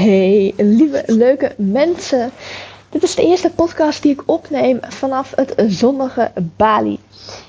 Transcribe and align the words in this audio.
Hey, 0.00 0.52
lieve 0.56 1.02
leuke 1.06 1.52
mensen. 1.56 2.30
Dit 2.88 3.02
is 3.02 3.14
de 3.14 3.22
eerste 3.22 3.50
podcast 3.50 4.02
die 4.02 4.12
ik 4.12 4.22
opneem 4.26 4.78
vanaf 4.88 5.32
het 5.36 5.54
zonnige 5.66 6.30
Bali. 6.56 6.98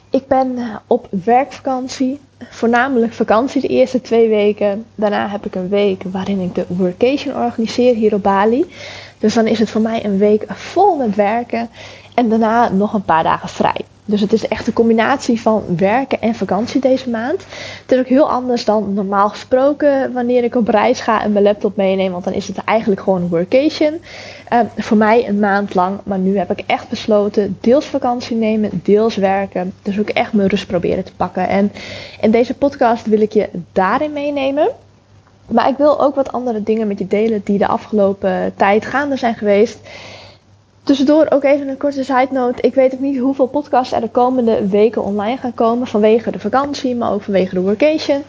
Ik 0.09 0.27
ben 0.27 0.57
op 0.87 1.07
werkvakantie, 1.23 2.19
voornamelijk 2.49 3.13
vakantie 3.13 3.61
de 3.61 3.67
eerste 3.67 4.01
twee 4.01 4.29
weken. 4.29 4.85
Daarna 4.95 5.29
heb 5.29 5.45
ik 5.45 5.55
een 5.55 5.69
week 5.69 6.03
waarin 6.03 6.39
ik 6.39 6.55
de 6.55 6.65
workation 6.67 7.35
organiseer 7.35 7.95
hier 7.95 8.13
op 8.13 8.23
Bali. 8.23 8.65
Dus 9.19 9.33
dan 9.33 9.47
is 9.47 9.59
het 9.59 9.69
voor 9.69 9.81
mij 9.81 10.05
een 10.05 10.17
week 10.17 10.43
vol 10.47 10.95
met 10.95 11.15
werken 11.15 11.69
en 12.13 12.29
daarna 12.29 12.69
nog 12.69 12.93
een 12.93 13.05
paar 13.05 13.23
dagen 13.23 13.49
vrij. 13.49 13.81
Dus 14.05 14.21
het 14.21 14.33
is 14.33 14.47
echt 14.47 14.67
een 14.67 14.73
combinatie 14.73 15.41
van 15.41 15.63
werken 15.77 16.21
en 16.21 16.35
vakantie 16.35 16.81
deze 16.81 17.09
maand. 17.09 17.45
Het 17.81 17.91
is 17.91 17.99
ook 17.99 18.07
heel 18.07 18.29
anders 18.29 18.65
dan 18.65 18.93
normaal 18.93 19.29
gesproken 19.29 20.13
wanneer 20.13 20.43
ik 20.43 20.55
op 20.55 20.67
reis 20.67 20.99
ga 20.99 21.23
en 21.23 21.31
mijn 21.31 21.43
laptop 21.43 21.75
meeneem. 21.75 22.11
Want 22.11 22.23
dan 22.23 22.33
is 22.33 22.47
het 22.47 22.57
eigenlijk 22.57 23.01
gewoon 23.01 23.21
een 23.21 23.29
workation. 23.29 24.01
Uh, 24.53 24.59
voor 24.77 24.97
mij 24.97 25.27
een 25.27 25.39
maand 25.39 25.73
lang. 25.73 25.99
Maar 26.03 26.17
nu 26.17 26.37
heb 26.37 26.51
ik 26.51 26.63
echt 26.67 26.89
besloten 26.89 27.57
deels 27.61 27.85
vakantie 27.85 28.35
nemen, 28.35 28.81
deels 28.83 29.15
werken. 29.15 29.73
Dus 29.81 29.99
ook 29.99 30.09
echt 30.09 30.33
mijn 30.33 30.49
rust 30.49 30.67
proberen 30.67 31.03
te 31.03 31.15
pakken. 31.15 31.47
En 31.47 31.71
in 32.21 32.31
deze 32.31 32.53
podcast 32.53 33.05
wil 33.05 33.21
ik 33.21 33.31
je 33.31 33.49
daarin 33.71 34.13
meenemen. 34.13 34.69
Maar 35.47 35.69
ik 35.69 35.77
wil 35.77 36.01
ook 36.01 36.15
wat 36.15 36.31
andere 36.31 36.63
dingen 36.63 36.87
met 36.87 36.99
je 36.99 37.07
delen 37.07 37.41
die 37.43 37.57
de 37.57 37.67
afgelopen 37.67 38.53
tijd 38.55 38.85
gaande 38.85 39.15
zijn 39.15 39.35
geweest. 39.35 39.79
Tussendoor 40.83 41.25
ook 41.29 41.43
even 41.43 41.67
een 41.67 41.77
korte 41.77 42.03
side 42.03 42.27
note. 42.31 42.61
Ik 42.61 42.73
weet 42.73 42.93
ook 42.93 42.99
niet 42.99 43.19
hoeveel 43.19 43.47
podcasts 43.47 43.93
er 43.93 44.01
de 44.01 44.09
komende 44.09 44.67
weken 44.67 45.03
online 45.03 45.37
gaan 45.37 45.53
komen. 45.53 45.87
Vanwege 45.87 46.31
de 46.31 46.39
vakantie, 46.39 46.95
maar 46.95 47.11
ook 47.11 47.21
vanwege 47.21 47.53
de 47.53 47.61
workation. 47.61 48.23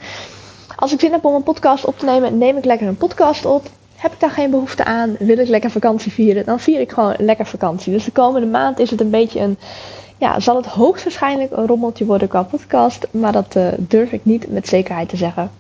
Als 0.77 0.93
ik 0.93 1.01
zin 1.01 1.13
heb 1.13 1.25
om 1.25 1.35
een 1.35 1.43
podcast 1.43 1.85
op 1.85 1.99
te 1.99 2.05
nemen, 2.05 2.39
neem 2.39 2.57
ik 2.57 2.65
lekker 2.65 2.87
een 2.89 2.97
podcast 2.97 3.45
op. 3.45 3.67
Heb 3.97 4.13
ik 4.13 4.21
daar 4.21 4.31
geen 4.31 4.51
behoefte 4.51 4.85
aan? 4.85 5.17
Wil 5.19 5.39
ik 5.39 5.49
lekker 5.49 5.71
vakantie 5.71 6.13
vieren? 6.13 6.45
Dan 6.45 6.61
vier 6.61 6.81
ik 6.81 6.93
gewoon 6.93 7.15
lekker 7.19 7.47
vakantie. 7.47 7.93
Dus 7.93 8.05
de 8.05 8.11
komende 8.11 8.47
maand 8.47 8.79
is 8.79 8.91
het 8.91 9.01
een 9.01 9.11
beetje 9.11 9.41
een. 9.41 9.59
Ja, 10.19 10.41
zal 10.41 10.57
het 10.57 10.67
hoogstwaarschijnlijk 10.67 11.53
een 11.53 11.67
rommeltje 11.67 12.05
worden 12.05 12.29
qua 12.29 12.43
podcast. 12.43 13.07
Maar 13.11 13.33
dat 13.33 13.55
uh, 13.57 13.69
durf 13.79 14.13
ik 14.13 14.25
niet 14.25 14.51
met 14.51 14.69
zekerheid 14.69 15.09
te 15.09 15.17
zeggen. 15.17 15.51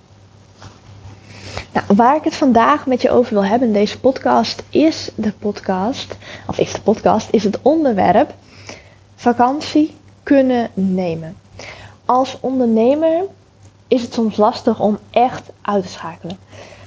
Nou, 1.72 1.86
waar 1.96 2.16
ik 2.16 2.24
het 2.24 2.34
vandaag 2.34 2.86
met 2.86 3.02
je 3.02 3.10
over 3.10 3.32
wil 3.32 3.44
hebben 3.44 3.68
in 3.68 3.74
deze 3.74 4.00
podcast 4.00 4.62
is 4.70 5.10
de 5.14 5.32
podcast, 5.32 6.16
of 6.46 6.58
is 6.58 6.72
de 6.72 6.80
podcast, 6.80 7.28
is 7.30 7.44
het 7.44 7.58
onderwerp 7.62 8.34
vakantie 9.14 9.94
kunnen 10.22 10.70
nemen. 10.74 11.36
Als 12.04 12.38
ondernemer 12.40 13.24
is 13.88 14.02
het 14.02 14.14
soms 14.14 14.36
lastig 14.36 14.80
om 14.80 14.98
echt 15.10 15.50
uit 15.62 15.82
te 15.82 15.88
schakelen. 15.88 16.38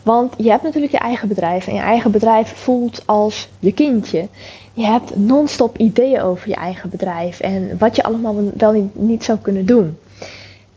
Want 0.04 0.34
je 0.38 0.50
hebt 0.50 0.64
natuurlijk 0.64 0.92
je 0.92 1.00
eigen 1.00 1.28
bedrijf 1.28 1.68
en 1.68 1.74
je 1.74 1.80
eigen 1.80 2.12
bedrijf 2.12 2.56
voelt 2.56 3.04
als 3.06 3.50
je 3.60 3.74
kindje. 3.74 4.28
Je 4.74 4.86
hebt 4.86 5.16
non-stop 5.16 5.78
ideeën 5.78 6.22
over 6.22 6.50
je 6.50 6.56
eigen 6.56 6.90
bedrijf 6.90 7.40
en 7.40 7.78
wat 7.78 7.96
je 7.96 8.04
allemaal 8.04 8.52
wel 8.58 8.72
niet, 8.72 8.96
niet 8.96 9.24
zou 9.24 9.38
kunnen 9.38 9.66
doen. 9.66 9.98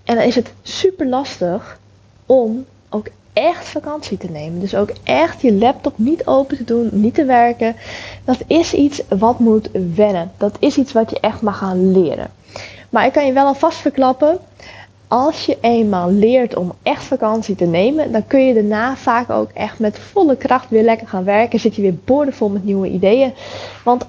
En 0.04 0.14
dan 0.14 0.24
is 0.24 0.34
het 0.34 0.52
super 0.62 1.06
lastig 1.06 1.78
om 2.26 2.64
ook 2.88 3.08
echt 3.38 3.68
vakantie 3.68 4.18
te 4.18 4.30
nemen. 4.30 4.60
Dus 4.60 4.74
ook 4.74 4.90
echt 5.04 5.40
je 5.40 5.52
laptop 5.52 5.92
niet 5.96 6.26
open 6.26 6.56
te 6.56 6.64
doen, 6.64 6.88
niet 6.92 7.14
te 7.14 7.24
werken. 7.24 7.76
Dat 8.24 8.38
is 8.46 8.74
iets 8.74 9.02
wat 9.08 9.38
moet 9.38 9.68
wennen. 9.94 10.30
Dat 10.36 10.56
is 10.58 10.76
iets 10.76 10.92
wat 10.92 11.10
je 11.10 11.20
echt 11.20 11.42
mag 11.42 11.58
gaan 11.58 11.92
leren. 11.92 12.30
Maar 12.90 13.06
ik 13.06 13.12
kan 13.12 13.26
je 13.26 13.32
wel 13.32 13.46
alvast 13.46 13.78
verklappen. 13.78 14.38
Als 15.08 15.46
je 15.46 15.58
eenmaal 15.60 16.10
leert 16.10 16.56
om 16.56 16.72
echt 16.82 17.04
vakantie 17.04 17.54
te 17.54 17.64
nemen, 17.64 18.12
dan 18.12 18.26
kun 18.26 18.46
je 18.46 18.54
daarna 18.54 18.96
vaak 18.96 19.30
ook 19.30 19.50
echt 19.54 19.78
met 19.78 19.98
volle 19.98 20.36
kracht 20.36 20.68
weer 20.70 20.82
lekker 20.82 21.08
gaan 21.08 21.24
werken. 21.24 21.60
Zit 21.60 21.74
je 21.74 21.82
weer 21.82 21.98
boordevol 22.04 22.48
met 22.48 22.64
nieuwe 22.64 22.88
ideeën. 22.88 23.32
Want 23.84 24.06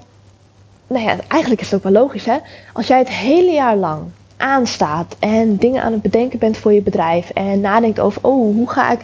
nou 0.86 1.04
ja, 1.04 1.16
eigenlijk 1.28 1.60
is 1.60 1.70
het 1.70 1.84
ook 1.84 1.92
wel 1.92 2.02
logisch 2.02 2.24
hè. 2.24 2.36
Als 2.72 2.86
jij 2.86 2.98
het 2.98 3.08
hele 3.08 3.52
jaar 3.52 3.76
lang 3.76 4.02
aanstaat 4.40 5.16
en 5.18 5.56
dingen 5.56 5.82
aan 5.82 5.92
het 5.92 6.02
bedenken 6.02 6.38
bent 6.38 6.56
voor 6.56 6.72
je 6.72 6.82
bedrijf 6.82 7.30
en 7.30 7.60
nadenkt 7.60 8.00
over, 8.00 8.24
oh, 8.24 8.54
hoe 8.54 8.70
ga 8.70 8.92
ik, 8.92 9.00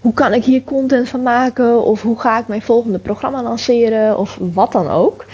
hoe 0.00 0.12
kan 0.14 0.32
ik 0.32 0.44
hier 0.44 0.64
content 0.64 1.08
van 1.08 1.22
maken 1.22 1.84
of 1.84 2.02
hoe 2.02 2.18
ga 2.18 2.38
ik 2.38 2.48
mijn 2.48 2.62
volgende 2.62 2.98
programma 2.98 3.42
lanceren 3.42 4.18
of 4.18 4.38
wat 4.40 4.72
dan 4.72 4.88
ook. 4.88 5.24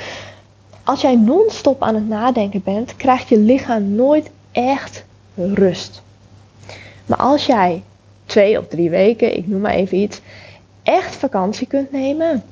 Als 0.84 1.00
jij 1.00 1.16
non-stop 1.16 1.82
aan 1.82 1.94
het 1.94 2.08
nadenken 2.08 2.62
bent, 2.64 2.96
krijgt 2.96 3.28
je 3.28 3.38
lichaam 3.38 3.94
nooit 3.94 4.30
echt 4.52 5.04
rust. 5.34 6.02
Maar 7.06 7.18
als 7.18 7.46
jij 7.46 7.82
twee 8.26 8.58
of 8.58 8.66
drie 8.68 8.90
weken, 8.90 9.36
ik 9.36 9.46
noem 9.46 9.60
maar 9.60 9.74
even 9.74 9.98
iets, 9.98 10.20
echt 10.82 11.14
vakantie 11.14 11.66
kunt 11.66 11.92
nemen, 11.92 12.42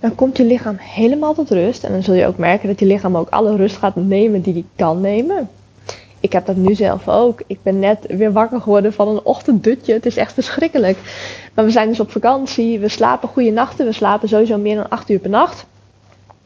dan 0.00 0.14
komt 0.14 0.36
je 0.36 0.44
lichaam 0.44 0.76
helemaal 0.78 1.34
tot 1.34 1.50
rust. 1.50 1.84
En 1.84 1.92
dan 1.92 2.02
zul 2.02 2.14
je 2.14 2.26
ook 2.26 2.38
merken 2.38 2.68
dat 2.68 2.80
je 2.80 2.86
lichaam 2.86 3.16
ook 3.16 3.28
alle 3.28 3.56
rust 3.56 3.76
gaat 3.76 3.96
nemen 3.96 4.40
die 4.40 4.54
die 4.54 4.66
kan 4.76 5.00
nemen 5.00 5.48
ik 6.24 6.32
heb 6.32 6.46
dat 6.46 6.56
nu 6.56 6.74
zelf 6.74 7.08
ook. 7.08 7.42
Ik 7.46 7.62
ben 7.62 7.78
net 7.78 8.06
weer 8.08 8.32
wakker 8.32 8.60
geworden 8.60 8.92
van 8.92 9.08
een 9.08 9.24
ochtenddutje. 9.24 9.92
Het 9.92 10.06
is 10.06 10.16
echt 10.16 10.32
verschrikkelijk. 10.32 10.98
Maar 11.54 11.64
we 11.64 11.70
zijn 11.70 11.88
dus 11.88 12.00
op 12.00 12.10
vakantie. 12.10 12.78
We 12.78 12.88
slapen 12.88 13.28
goede 13.28 13.50
nachten. 13.50 13.86
We 13.86 13.92
slapen 13.92 14.28
sowieso 14.28 14.58
meer 14.58 14.74
dan 14.74 14.88
8 14.88 15.10
uur 15.10 15.18
per 15.18 15.30
nacht. 15.30 15.66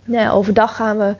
Nou 0.04 0.30
overdag 0.30 0.76
gaan 0.76 0.98
we 0.98 1.14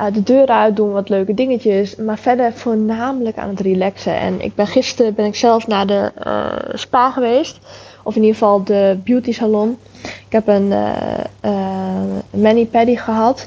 uh, 0.00 0.06
de 0.12 0.22
deur 0.22 0.46
uit, 0.46 0.76
doen 0.76 0.92
wat 0.92 1.08
leuke 1.08 1.34
dingetjes. 1.34 1.96
Maar 1.96 2.18
verder 2.18 2.52
voornamelijk 2.52 3.36
aan 3.36 3.48
het 3.48 3.60
relaxen. 3.60 4.16
En 4.16 4.40
ik 4.40 4.54
ben 4.54 4.66
gisteren 4.66 5.14
ben 5.14 5.26
ik 5.26 5.36
zelf 5.36 5.66
naar 5.66 5.86
de 5.86 6.12
uh, 6.26 6.52
spa 6.72 7.10
geweest. 7.10 7.58
Of 8.02 8.14
in 8.16 8.20
ieder 8.20 8.36
geval 8.36 8.64
de 8.64 8.98
beauty 9.04 9.32
salon. 9.32 9.78
Ik 10.02 10.32
heb 10.32 10.48
een 10.48 10.72
uh, 11.44 12.18
mani-pedi 12.30 12.96
gehad. 12.96 13.46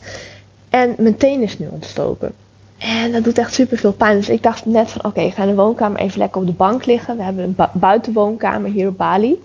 En 0.69 0.95
mijn 0.97 1.17
teen 1.17 1.41
is 1.41 1.59
nu 1.59 1.67
ontstoken. 1.71 2.42
En 2.83 3.11
dat 3.11 3.23
doet 3.23 3.37
echt 3.37 3.53
super 3.53 3.77
veel 3.77 3.93
pijn. 3.93 4.17
Dus 4.17 4.29
ik 4.29 4.43
dacht 4.43 4.65
net 4.65 4.91
van 4.91 5.05
oké, 5.05 5.21
ik 5.21 5.33
ga 5.33 5.41
in 5.41 5.49
de 5.49 5.55
woonkamer 5.55 5.99
even 5.99 6.17
lekker 6.17 6.41
op 6.41 6.47
de 6.47 6.53
bank 6.53 6.85
liggen. 6.85 7.17
We 7.17 7.23
hebben 7.23 7.43
een 7.43 7.67
buitenwoonkamer 7.73 8.71
hier 8.71 8.87
op 8.87 8.97
Bali. 8.97 9.41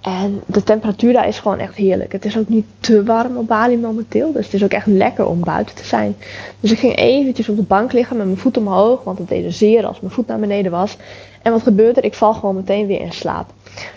En 0.00 0.42
de 0.46 0.62
temperatuur 0.62 1.12
daar 1.12 1.28
is 1.28 1.38
gewoon 1.38 1.58
echt 1.58 1.74
heerlijk. 1.74 2.12
Het 2.12 2.24
is 2.24 2.38
ook 2.38 2.48
niet 2.48 2.66
te 2.80 3.04
warm 3.04 3.36
op 3.36 3.46
Bali 3.46 3.78
momenteel. 3.78 4.32
Dus 4.32 4.44
het 4.44 4.54
is 4.54 4.64
ook 4.64 4.72
echt 4.72 4.86
lekker 4.86 5.26
om 5.26 5.40
buiten 5.40 5.76
te 5.76 5.84
zijn. 5.84 6.16
Dus 6.60 6.70
ik 6.70 6.78
ging 6.78 6.96
eventjes 6.96 7.48
op 7.48 7.56
de 7.56 7.62
bank 7.62 7.92
liggen 7.92 8.16
met 8.16 8.26
mijn 8.26 8.38
voet 8.38 8.56
omhoog. 8.56 9.04
Want 9.04 9.18
het 9.18 9.28
deed 9.28 9.54
zeer 9.54 9.86
als 9.86 10.00
mijn 10.00 10.12
voet 10.12 10.26
naar 10.26 10.38
beneden 10.38 10.70
was. 10.70 10.96
En 11.42 11.52
wat 11.52 11.62
gebeurt 11.62 11.96
er? 11.96 12.04
Ik 12.04 12.14
val 12.14 12.34
gewoon 12.34 12.54
meteen 12.54 12.86
weer 12.86 13.00
in 13.00 13.12
slaap. 13.12 13.52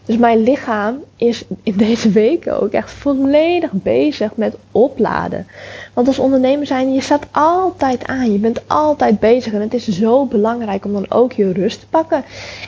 Dus 0.06 0.18
mijn 0.18 0.44
lichaam 0.44 0.97
is 1.16 1.44
in 1.63 1.78
deze 1.88 2.09
weken 2.09 2.62
ook 2.62 2.72
echt 2.72 2.91
volledig 2.91 3.72
bezig 3.72 4.35
met 4.35 4.56
opladen. 4.72 5.47
Want 5.94 6.08
als 6.08 6.20
ondernemer 6.20 6.66
zijn, 6.66 6.94
je 6.94 7.02
staat 7.02 7.26
altijd 7.31 8.08
aan. 8.08 8.31
Je 8.31 8.38
bent 8.38 8.68
altijd 8.68 9.20
bezig. 9.20 9.54
En 9.54 9.62
het 9.62 9.74
is 9.74 9.88
zo 9.88 10.26
belangrijk 10.26 10.86
om 10.86 10.94
dan 10.94 11.12
ook 11.12 11.34
je 11.34 11.52
rust 11.52 11.80
te 11.80 11.88
pakken. 11.88 12.24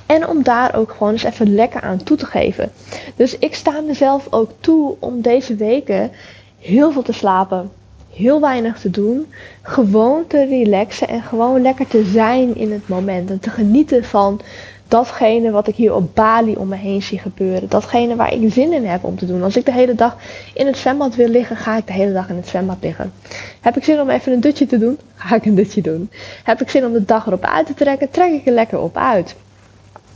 En 0.06 0.28
om 0.28 0.44
daar 0.44 0.76
ook 0.76 0.92
gewoon 0.92 1.12
eens 1.12 1.24
even 1.24 1.56
lekker 1.56 1.82
aan 1.82 2.04
toe 2.04 2.18
te 2.18 2.26
geven. 2.26 2.72
Dus 3.16 3.38
ik 3.38 3.56
sta 3.56 3.82
mezelf 3.82 4.28
ook 4.30 4.52
toe 4.60 4.96
om 5.00 5.22
deze 5.22 5.56
weken 5.56 6.12
heel 6.60 6.92
veel 6.92 7.02
te 7.02 7.14
slapen. 7.14 7.72
Heel 8.10 8.42
weinig 8.42 8.80
te 8.80 8.90
doen. 8.90 9.28
Gewoon 9.62 10.28
te 10.28 10.46
relaxen 10.46 11.08
en 11.08 11.22
gewoon 11.22 11.62
lekker 11.62 11.88
te 11.88 12.04
zijn 12.04 12.56
in 12.56 12.72
het 12.72 12.88
moment. 12.88 13.30
En 13.30 13.40
te 13.40 13.50
genieten 13.50 14.04
van 14.04 14.42
datgene 14.88 15.52
wat 15.52 15.68
ik 15.68 15.76
hier 15.76 15.94
op 15.96 16.16
Bali 16.16 16.56
om 16.56 16.68
me 16.68 16.76
heen 16.76 17.02
zie 17.02 17.20
gebeuren. 17.20 17.70
Datgene 17.70 18.16
waar 18.16 18.34
ik 18.34 18.52
zin 18.52 18.74
in 18.74 18.86
heb 18.86 19.04
om 19.04 19.18
te 19.18 19.26
doen. 19.26 19.44
Als 19.44 19.58
ik 19.58 19.66
de 19.66 19.72
hele 19.72 19.96
dag 19.96 20.18
in 20.54 20.66
het 20.66 20.78
zwembad 20.78 21.16
wil 21.16 21.28
liggen, 21.28 21.58
ga 21.58 21.78
ik 21.78 21.88
de 21.88 21.94
hele 21.94 22.14
dag 22.14 22.30
in 22.30 22.36
het 22.36 22.48
zwembad 22.48 22.78
liggen. 22.82 23.14
Heb 23.62 23.78
ik 23.78 23.84
zin 23.84 24.00
om 24.00 24.10
even 24.10 24.34
een 24.34 24.40
dutje 24.40 24.66
te 24.66 24.78
doen, 24.78 24.98
ga 25.16 25.36
ik 25.36 25.46
een 25.46 25.56
dutje 25.56 25.82
doen. 25.82 26.10
Heb 26.44 26.62
ik 26.62 26.70
zin 26.70 26.86
om 26.86 26.94
de 26.94 27.06
dag 27.06 27.28
erop 27.28 27.44
uit 27.44 27.66
te 27.66 27.74
trekken, 27.74 28.10
trek 28.10 28.32
ik 28.32 28.46
er 28.46 28.54
lekker 28.54 28.80
op 28.80 28.98
uit. 28.98 29.36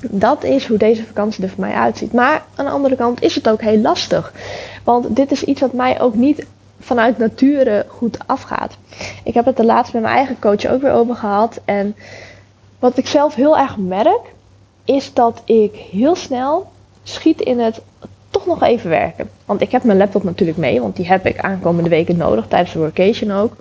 Dat 0.09 0.43
is 0.43 0.67
hoe 0.67 0.77
deze 0.77 1.05
vakantie 1.05 1.43
er 1.43 1.49
voor 1.49 1.59
mij 1.59 1.73
uitziet. 1.73 2.13
Maar 2.13 2.43
aan 2.55 2.65
de 2.65 2.71
andere 2.71 2.95
kant 2.95 3.21
is 3.21 3.35
het 3.35 3.49
ook 3.49 3.61
heel 3.61 3.77
lastig. 3.77 4.33
Want 4.83 5.15
dit 5.15 5.31
is 5.31 5.43
iets 5.43 5.61
wat 5.61 5.73
mij 5.73 6.01
ook 6.01 6.15
niet 6.15 6.45
vanuit 6.79 7.17
nature 7.17 7.85
goed 7.87 8.17
afgaat. 8.25 8.77
Ik 9.23 9.33
heb 9.33 9.45
het 9.45 9.57
de 9.57 9.65
laatst 9.65 9.93
met 9.93 10.01
mijn 10.01 10.15
eigen 10.15 10.39
coach 10.39 10.65
ook 10.65 10.81
weer 10.81 10.91
over 10.91 11.15
gehad. 11.15 11.59
En 11.65 11.95
wat 12.79 12.97
ik 12.97 13.07
zelf 13.07 13.35
heel 13.35 13.57
erg 13.57 13.77
merk, 13.77 14.21
is 14.89 15.13
dat 15.13 15.41
ik 15.45 15.75
heel 15.91 16.15
snel 16.15 16.67
schiet 17.03 17.41
in 17.41 17.59
het 17.59 17.81
toch 18.29 18.45
nog 18.45 18.63
even 18.63 18.89
werken. 18.89 19.29
Want 19.45 19.61
ik 19.61 19.71
heb 19.71 19.83
mijn 19.83 19.97
laptop 19.97 20.23
natuurlijk 20.23 20.57
mee, 20.57 20.81
want 20.81 20.95
die 20.95 21.07
heb 21.07 21.25
ik 21.25 21.39
aankomende 21.39 21.89
weken 21.89 22.17
nodig 22.17 22.47
tijdens 22.47 22.73
de 22.73 22.79
workation 22.79 23.31
ook. 23.31 23.53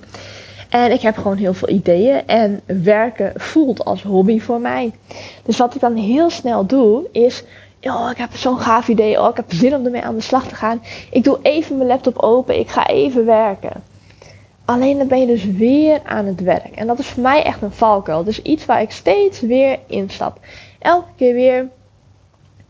En 0.68 0.92
ik 0.92 1.00
heb 1.00 1.16
gewoon 1.16 1.36
heel 1.36 1.54
veel 1.54 1.68
ideeën 1.68 2.26
en 2.26 2.60
werken 2.66 3.32
voelt 3.36 3.84
als 3.84 4.02
hobby 4.02 4.40
voor 4.40 4.60
mij. 4.60 4.92
Dus 5.42 5.58
wat 5.58 5.74
ik 5.74 5.80
dan 5.80 5.96
heel 5.96 6.30
snel 6.30 6.66
doe 6.66 7.06
is, 7.12 7.44
oh 7.80 8.08
ik 8.10 8.16
heb 8.16 8.36
zo'n 8.36 8.58
gaaf 8.58 8.88
idee, 8.88 9.20
oh 9.20 9.28
ik 9.28 9.36
heb 9.36 9.52
zin 9.52 9.74
om 9.74 9.84
ermee 9.84 10.02
aan 10.02 10.14
de 10.14 10.20
slag 10.20 10.48
te 10.48 10.54
gaan. 10.54 10.82
Ik 11.10 11.24
doe 11.24 11.38
even 11.42 11.76
mijn 11.76 11.88
laptop 11.88 12.18
open, 12.18 12.58
ik 12.58 12.68
ga 12.68 12.86
even 12.86 13.24
werken. 13.24 13.82
Alleen 14.64 14.98
dan 14.98 15.08
ben 15.08 15.20
je 15.20 15.26
dus 15.26 15.44
weer 15.44 16.00
aan 16.04 16.24
het 16.24 16.40
werk. 16.40 16.74
En 16.74 16.86
dat 16.86 16.98
is 16.98 17.06
voor 17.06 17.22
mij 17.22 17.42
echt 17.42 17.62
een 17.62 17.72
valkuil. 17.72 18.24
Dus 18.24 18.42
iets 18.42 18.66
waar 18.66 18.82
ik 18.82 18.90
steeds 18.90 19.40
weer 19.40 19.78
instap 19.86 20.38
elke 20.78 21.10
keer 21.16 21.34
weer 21.34 21.68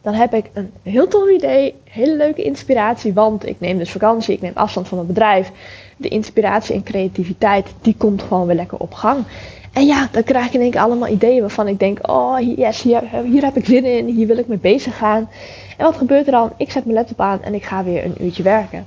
dan 0.00 0.14
heb 0.14 0.34
ik 0.34 0.50
een 0.52 0.72
heel 0.82 1.08
tof 1.08 1.28
idee, 1.28 1.74
hele 1.84 2.16
leuke 2.16 2.42
inspiratie, 2.42 3.12
want 3.12 3.46
ik 3.46 3.60
neem 3.60 3.78
dus 3.78 3.90
vakantie, 3.90 4.34
ik 4.34 4.40
neem 4.40 4.52
afstand 4.54 4.88
van 4.88 4.96
mijn 4.96 5.08
bedrijf. 5.08 5.50
De 5.96 6.08
inspiratie 6.08 6.74
en 6.74 6.82
creativiteit, 6.82 7.74
die 7.80 7.94
komt 7.98 8.22
gewoon 8.22 8.46
weer 8.46 8.56
lekker 8.56 8.78
op 8.78 8.94
gang. 8.94 9.24
En 9.72 9.86
ja, 9.86 10.08
dan 10.12 10.22
krijg 10.22 10.46
ik 10.46 10.52
in 10.52 10.60
één 10.60 10.70
keer 10.70 10.80
allemaal 10.80 11.08
ideeën 11.08 11.40
waarvan 11.40 11.68
ik 11.68 11.78
denk, 11.78 12.08
oh 12.08 12.56
yes, 12.56 12.82
hier, 12.82 13.02
hier 13.24 13.44
heb 13.44 13.56
ik 13.56 13.64
zin 13.64 13.84
in, 13.84 14.06
hier 14.06 14.26
wil 14.26 14.38
ik 14.38 14.46
mee 14.46 14.58
bezig 14.58 14.96
gaan. 14.96 15.28
En 15.76 15.84
wat 15.84 15.96
gebeurt 15.96 16.26
er 16.26 16.32
dan? 16.32 16.52
Ik 16.56 16.70
zet 16.70 16.84
mijn 16.84 16.96
laptop 16.96 17.20
aan 17.20 17.42
en 17.42 17.54
ik 17.54 17.64
ga 17.64 17.84
weer 17.84 18.04
een 18.04 18.24
uurtje 18.24 18.42
werken. 18.42 18.86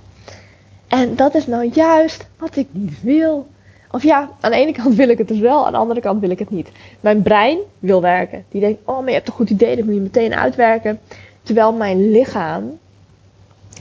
En 0.88 1.16
dat 1.16 1.36
is 1.36 1.48
nou 1.48 1.70
juist 1.74 2.28
wat 2.38 2.56
ik 2.56 2.68
niet 2.72 3.02
wil. 3.02 3.48
Of 3.92 4.04
ja, 4.04 4.30
aan 4.40 4.52
de 4.52 4.58
ene 4.58 4.72
kant 4.72 4.96
wil 4.96 5.10
ik 5.10 5.18
het 5.18 5.28
dus 5.28 5.40
wel, 5.40 5.66
aan 5.66 5.72
de 5.72 5.78
andere 5.78 6.00
kant 6.00 6.20
wil 6.22 6.30
ik 6.30 6.40
het 6.40 6.50
niet. 6.50 6.70
Mijn 7.00 7.22
brein 7.22 7.58
wil 7.80 8.02
werken. 8.02 8.46
Die 8.50 8.62
denkt, 8.62 8.82
oh, 8.86 9.00
maar 9.00 9.08
je 9.08 9.14
hebt 9.14 9.28
een 9.28 9.34
goed 9.34 9.50
idee, 9.50 9.76
dat 9.76 9.86
moet 9.86 9.94
je 9.94 10.02
meteen 10.02 10.36
uitwerken. 10.36 11.00
Terwijl 11.44 11.74
mijn 11.74 12.12
lichaam, 12.12 12.78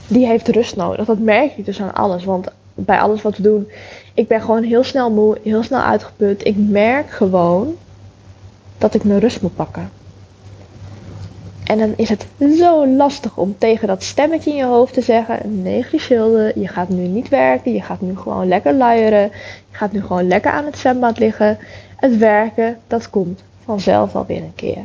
die 0.07 0.25
heeft 0.25 0.47
rust 0.47 0.75
nodig. 0.75 1.05
Dat 1.05 1.19
merk 1.19 1.57
ik 1.57 1.65
dus 1.65 1.81
aan 1.81 1.93
alles. 1.93 2.23
Want 2.23 2.47
bij 2.73 2.99
alles 2.99 3.21
wat 3.21 3.37
we 3.37 3.43
doen, 3.43 3.67
ik 4.13 4.27
ben 4.27 4.41
gewoon 4.41 4.63
heel 4.63 4.83
snel 4.83 5.11
moe, 5.11 5.37
heel 5.43 5.63
snel 5.63 5.81
uitgeput. 5.81 6.45
Ik 6.45 6.55
merk 6.57 7.09
gewoon 7.09 7.75
dat 8.77 8.93
ik 8.93 9.03
mijn 9.03 9.19
rust 9.19 9.41
moet 9.41 9.55
pakken. 9.55 10.00
En 11.63 11.77
dan 11.77 11.93
is 11.95 12.09
het 12.09 12.25
zo 12.57 12.87
lastig 12.87 13.37
om 13.37 13.55
tegen 13.57 13.87
dat 13.87 14.03
stemmetje 14.03 14.49
in 14.49 14.55
je 14.55 14.65
hoofd 14.65 14.93
te 14.93 15.01
zeggen: 15.01 15.61
Nee, 15.61 15.83
Griselde, 15.83 16.51
je 16.55 16.67
gaat 16.67 16.89
nu 16.89 17.07
niet 17.07 17.29
werken. 17.29 17.73
Je 17.73 17.81
gaat 17.81 18.01
nu 18.01 18.17
gewoon 18.17 18.47
lekker 18.47 18.73
luieren. 18.73 19.31
Je 19.69 19.77
gaat 19.77 19.91
nu 19.91 20.01
gewoon 20.01 20.27
lekker 20.27 20.51
aan 20.51 20.65
het 20.65 20.77
zwembad 20.77 21.19
liggen. 21.19 21.57
Het 21.95 22.17
werken, 22.17 22.77
dat 22.87 23.09
komt 23.09 23.43
vanzelf 23.63 24.15
alweer 24.15 24.41
een 24.41 24.55
keer. 24.55 24.83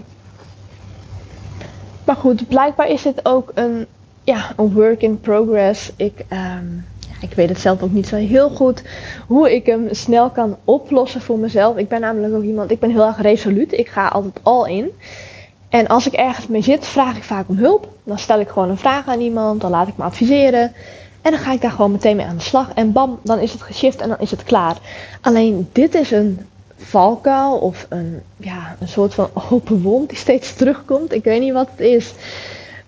Maar 2.05 2.17
goed, 2.17 2.49
blijkbaar 2.49 2.89
is 2.89 3.05
het 3.05 3.21
ook 3.25 3.51
een, 3.55 3.87
ja, 4.25 4.53
een 4.57 4.73
work 4.73 5.03
in 5.03 5.21
progress. 5.21 5.93
Ik, 5.97 6.25
um, 6.33 6.85
ik 7.21 7.33
weet 7.33 7.49
het 7.49 7.61
zelf 7.61 7.83
ook 7.83 7.93
niet 7.93 8.07
zo 8.07 8.17
heel 8.17 8.51
goed 8.51 8.83
hoe 9.27 9.55
ik 9.55 9.67
hem 9.67 9.89
snel 9.91 10.31
kan 10.31 10.57
oplossen 10.65 11.21
voor 11.21 11.39
mezelf. 11.39 11.77
Ik 11.77 11.89
ben 11.89 12.01
namelijk 12.01 12.35
ook 12.35 12.43
iemand, 12.43 12.71
ik 12.71 12.81
ben 12.81 12.91
heel 12.91 13.07
erg 13.07 13.21
resoluut. 13.21 13.73
Ik 13.73 13.89
ga 13.89 14.09
altijd 14.09 14.39
al 14.43 14.67
in. 14.67 14.91
En 15.69 15.87
als 15.87 16.07
ik 16.07 16.13
ergens 16.13 16.47
mee 16.47 16.63
zit, 16.63 16.87
vraag 16.87 17.17
ik 17.17 17.23
vaak 17.23 17.49
om 17.49 17.57
hulp. 17.57 17.89
Dan 18.05 18.19
stel 18.19 18.41
ik 18.41 18.49
gewoon 18.49 18.71
een 18.71 18.79
vraag 18.79 19.07
aan 19.07 19.21
iemand, 19.21 19.61
dan 19.61 19.71
laat 19.71 19.89
ik 19.89 19.97
me 19.97 20.05
adviseren. 20.05 20.73
En 21.23 21.31
dan 21.31 21.41
ga 21.41 21.53
ik 21.53 21.61
daar 21.61 21.71
gewoon 21.71 21.93
meteen 21.93 22.17
mee 22.17 22.27
aan 22.27 22.37
de 22.37 22.43
slag. 22.43 22.73
En 22.75 22.93
bam, 22.93 23.19
dan 23.23 23.39
is 23.39 23.53
het 23.53 23.63
geshift 23.63 24.01
en 24.01 24.09
dan 24.09 24.21
is 24.21 24.31
het 24.31 24.43
klaar. 24.43 24.77
Alleen 25.21 25.69
dit 25.73 25.95
is 25.95 26.11
een 26.11 26.41
valkuil 26.77 27.57
of 27.57 27.87
een, 27.89 28.23
ja, 28.37 28.77
een 28.81 28.89
soort 28.89 29.15
van 29.15 29.31
open 29.51 29.83
wond 29.83 30.09
die 30.09 30.19
steeds 30.19 30.55
terugkomt. 30.55 31.13
Ik 31.13 31.25
weet 31.25 31.41
niet 31.41 31.53
wat 31.53 31.69
het 31.71 31.81
is. 31.81 32.15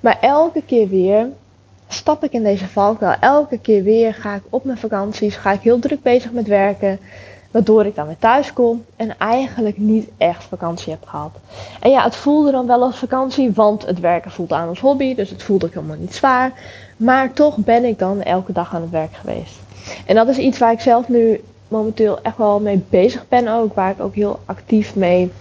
Maar 0.01 0.19
elke 0.21 0.63
keer 0.67 0.89
weer 0.89 1.29
stap 1.89 2.25
ik 2.25 2.33
in 2.33 2.43
deze 2.43 2.69
valkuil. 2.69 3.17
Elke 3.21 3.59
keer 3.59 3.83
weer 3.83 4.15
ga 4.15 4.35
ik 4.35 4.43
op 4.49 4.65
mijn 4.65 4.79
vakanties, 4.79 5.37
ga 5.37 5.53
ik 5.53 5.61
heel 5.61 5.79
druk 5.79 6.03
bezig 6.03 6.33
met 6.33 6.47
werken. 6.47 6.99
Waardoor 7.51 7.87
ik 7.87 7.95
dan 7.95 8.07
weer 8.07 8.19
thuis 8.19 8.53
kom 8.53 8.85
en 8.97 9.19
eigenlijk 9.19 9.79
niet 9.79 10.09
echt 10.17 10.45
vakantie 10.45 10.93
heb 10.93 11.07
gehad. 11.07 11.31
En 11.81 11.91
ja, 11.91 12.03
het 12.03 12.17
voelde 12.17 12.51
dan 12.51 12.67
wel 12.67 12.83
als 12.83 12.97
vakantie, 12.97 13.53
want 13.53 13.87
het 13.87 14.01
werken 14.01 14.31
voelt 14.31 14.53
aan 14.53 14.69
als 14.69 14.81
hobby. 14.81 15.15
Dus 15.15 15.31
het 15.31 15.43
voelde 15.43 15.67
ook 15.67 15.75
helemaal 15.75 15.97
niet 15.97 16.15
zwaar. 16.15 16.53
Maar 16.97 17.33
toch 17.33 17.57
ben 17.57 17.85
ik 17.85 17.99
dan 17.99 18.23
elke 18.23 18.53
dag 18.53 18.75
aan 18.75 18.81
het 18.81 18.91
werk 18.91 19.15
geweest. 19.15 19.59
En 20.07 20.15
dat 20.15 20.29
is 20.29 20.39
iets 20.39 20.59
waar 20.59 20.73
ik 20.73 20.81
zelf 20.81 21.09
nu 21.09 21.41
momenteel 21.69 22.19
echt 22.23 22.37
wel 22.37 22.61
mee 22.61 22.85
bezig 22.89 23.29
ben 23.29 23.49
ook. 23.49 23.75
Waar 23.75 23.91
ik 23.91 24.01
ook 24.01 24.15
heel 24.15 24.39
actief 24.45 24.95
mee 24.95 25.33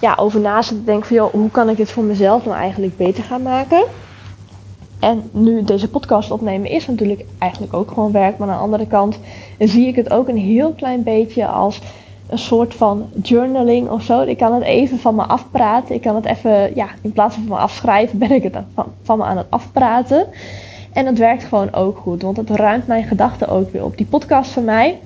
ja, 0.00 0.14
over 0.16 0.40
na 0.40 0.62
zit 0.62 0.86
te 0.86 0.98
van... 1.00 1.16
Joh, 1.16 1.32
hoe 1.32 1.50
kan 1.50 1.68
ik 1.68 1.76
dit 1.76 1.90
voor 1.90 2.04
mezelf 2.04 2.44
nou 2.44 2.56
eigenlijk 2.56 2.96
beter 2.96 3.24
gaan 3.24 3.42
maken? 3.42 3.84
En 5.00 5.30
nu 5.32 5.64
deze 5.64 5.88
podcast 5.88 6.30
opnemen 6.30 6.70
is 6.70 6.86
natuurlijk 6.86 7.24
eigenlijk 7.38 7.74
ook 7.74 7.88
gewoon 7.88 8.12
werk. 8.12 8.38
Maar 8.38 8.48
aan 8.48 8.56
de 8.56 8.62
andere 8.62 8.86
kant 8.86 9.18
zie 9.58 9.86
ik 9.86 9.96
het 9.96 10.10
ook 10.10 10.28
een 10.28 10.38
heel 10.38 10.72
klein 10.72 11.02
beetje 11.02 11.46
als 11.46 11.80
een 12.28 12.38
soort 12.38 12.74
van 12.74 13.08
journaling 13.22 13.88
of 13.88 14.02
zo. 14.02 14.22
Ik 14.22 14.36
kan 14.36 14.54
het 14.54 14.62
even 14.62 14.98
van 14.98 15.14
me 15.14 15.22
afpraten. 15.22 15.94
Ik 15.94 16.00
kan 16.00 16.14
het 16.14 16.24
even, 16.24 16.74
ja, 16.74 16.88
in 17.02 17.12
plaats 17.12 17.34
van 17.34 17.44
van 17.44 17.56
me 17.56 17.62
afschrijven, 17.62 18.18
ben 18.28 18.30
ik 18.30 18.42
het 18.42 18.56
van, 18.74 18.86
van 19.02 19.18
me 19.18 19.24
aan 19.24 19.36
het 19.36 19.46
afpraten. 19.48 20.26
En 20.92 21.04
dat 21.04 21.18
werkt 21.18 21.44
gewoon 21.44 21.72
ook 21.72 21.98
goed, 21.98 22.22
want 22.22 22.36
het 22.36 22.50
ruimt 22.50 22.86
mijn 22.86 23.04
gedachten 23.04 23.48
ook 23.48 23.72
weer 23.72 23.84
op. 23.84 23.96
Die 23.96 24.06
podcast 24.06 24.50
van 24.50 24.64
mij, 24.64 24.98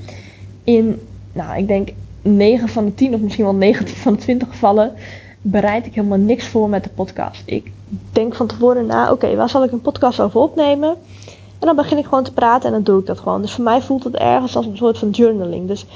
in, 0.64 1.00
nou, 1.32 1.58
ik 1.58 1.69
denk 1.69 1.88
9 2.23 2.69
van 2.69 2.85
de 2.85 2.94
10 2.94 3.14
of 3.14 3.20
misschien 3.20 3.44
wel 3.44 3.55
19 3.55 3.97
van 4.06 4.12
de 4.12 4.19
20 4.19 4.49
gevallen, 4.49 4.93
bereid 5.43 5.87
ik 5.87 5.94
helemaal 5.94 6.19
niks 6.19 6.47
voor 6.47 6.69
met 6.69 6.85
de 6.85 6.91
podcast. 6.91 7.43
Ik 7.44 7.70
denk 8.12 8.35
van 8.35 8.47
tevoren 8.47 8.87
na, 8.87 9.12
oké, 9.12 9.37
waar 9.37 9.49
zal 9.49 9.64
ik 9.64 9.73
een 9.73 9.81
podcast 9.81 10.20
over 10.20 10.41
opnemen? 10.41 10.97
En 11.61 11.67
dan 11.67 11.77
begin 11.77 11.99
ik 11.99 12.05
gewoon 12.05 12.25
te 12.25 12.33
praten 12.33 12.67
en 12.67 12.73
dan 12.73 12.83
doe 12.83 13.01
ik 13.01 13.07
dat 13.07 13.19
gewoon. 13.19 13.41
Dus 13.41 13.53
voor 13.53 13.65
mij 13.65 13.83
voelt 13.83 14.05
het 14.05 14.15
ergens 14.15 14.57
als 14.57 14.67
een 14.67 14.77
soort 14.77 14.99
van 14.99 15.11
journaling. 15.11 15.69
Dus 15.69 15.87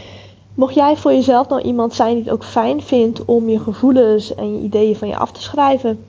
mocht 0.55 0.75
jij 0.75 0.97
voor 0.97 1.13
jezelf 1.13 1.49
nou 1.49 1.63
iemand 1.63 1.95
zijn 1.95 2.15
die 2.15 2.25
het 2.25 2.33
ook 2.33 2.45
fijn 2.45 2.83
vindt 2.83 3.25
om 3.25 3.49
je 3.49 3.59
gevoelens 3.59 4.35
en 4.35 4.55
je 4.55 4.63
ideeën 4.63 4.97
van 4.97 5.09
je 5.09 5.17
af 5.17 5.33
te 5.33 5.43
schrijven, 5.43 6.05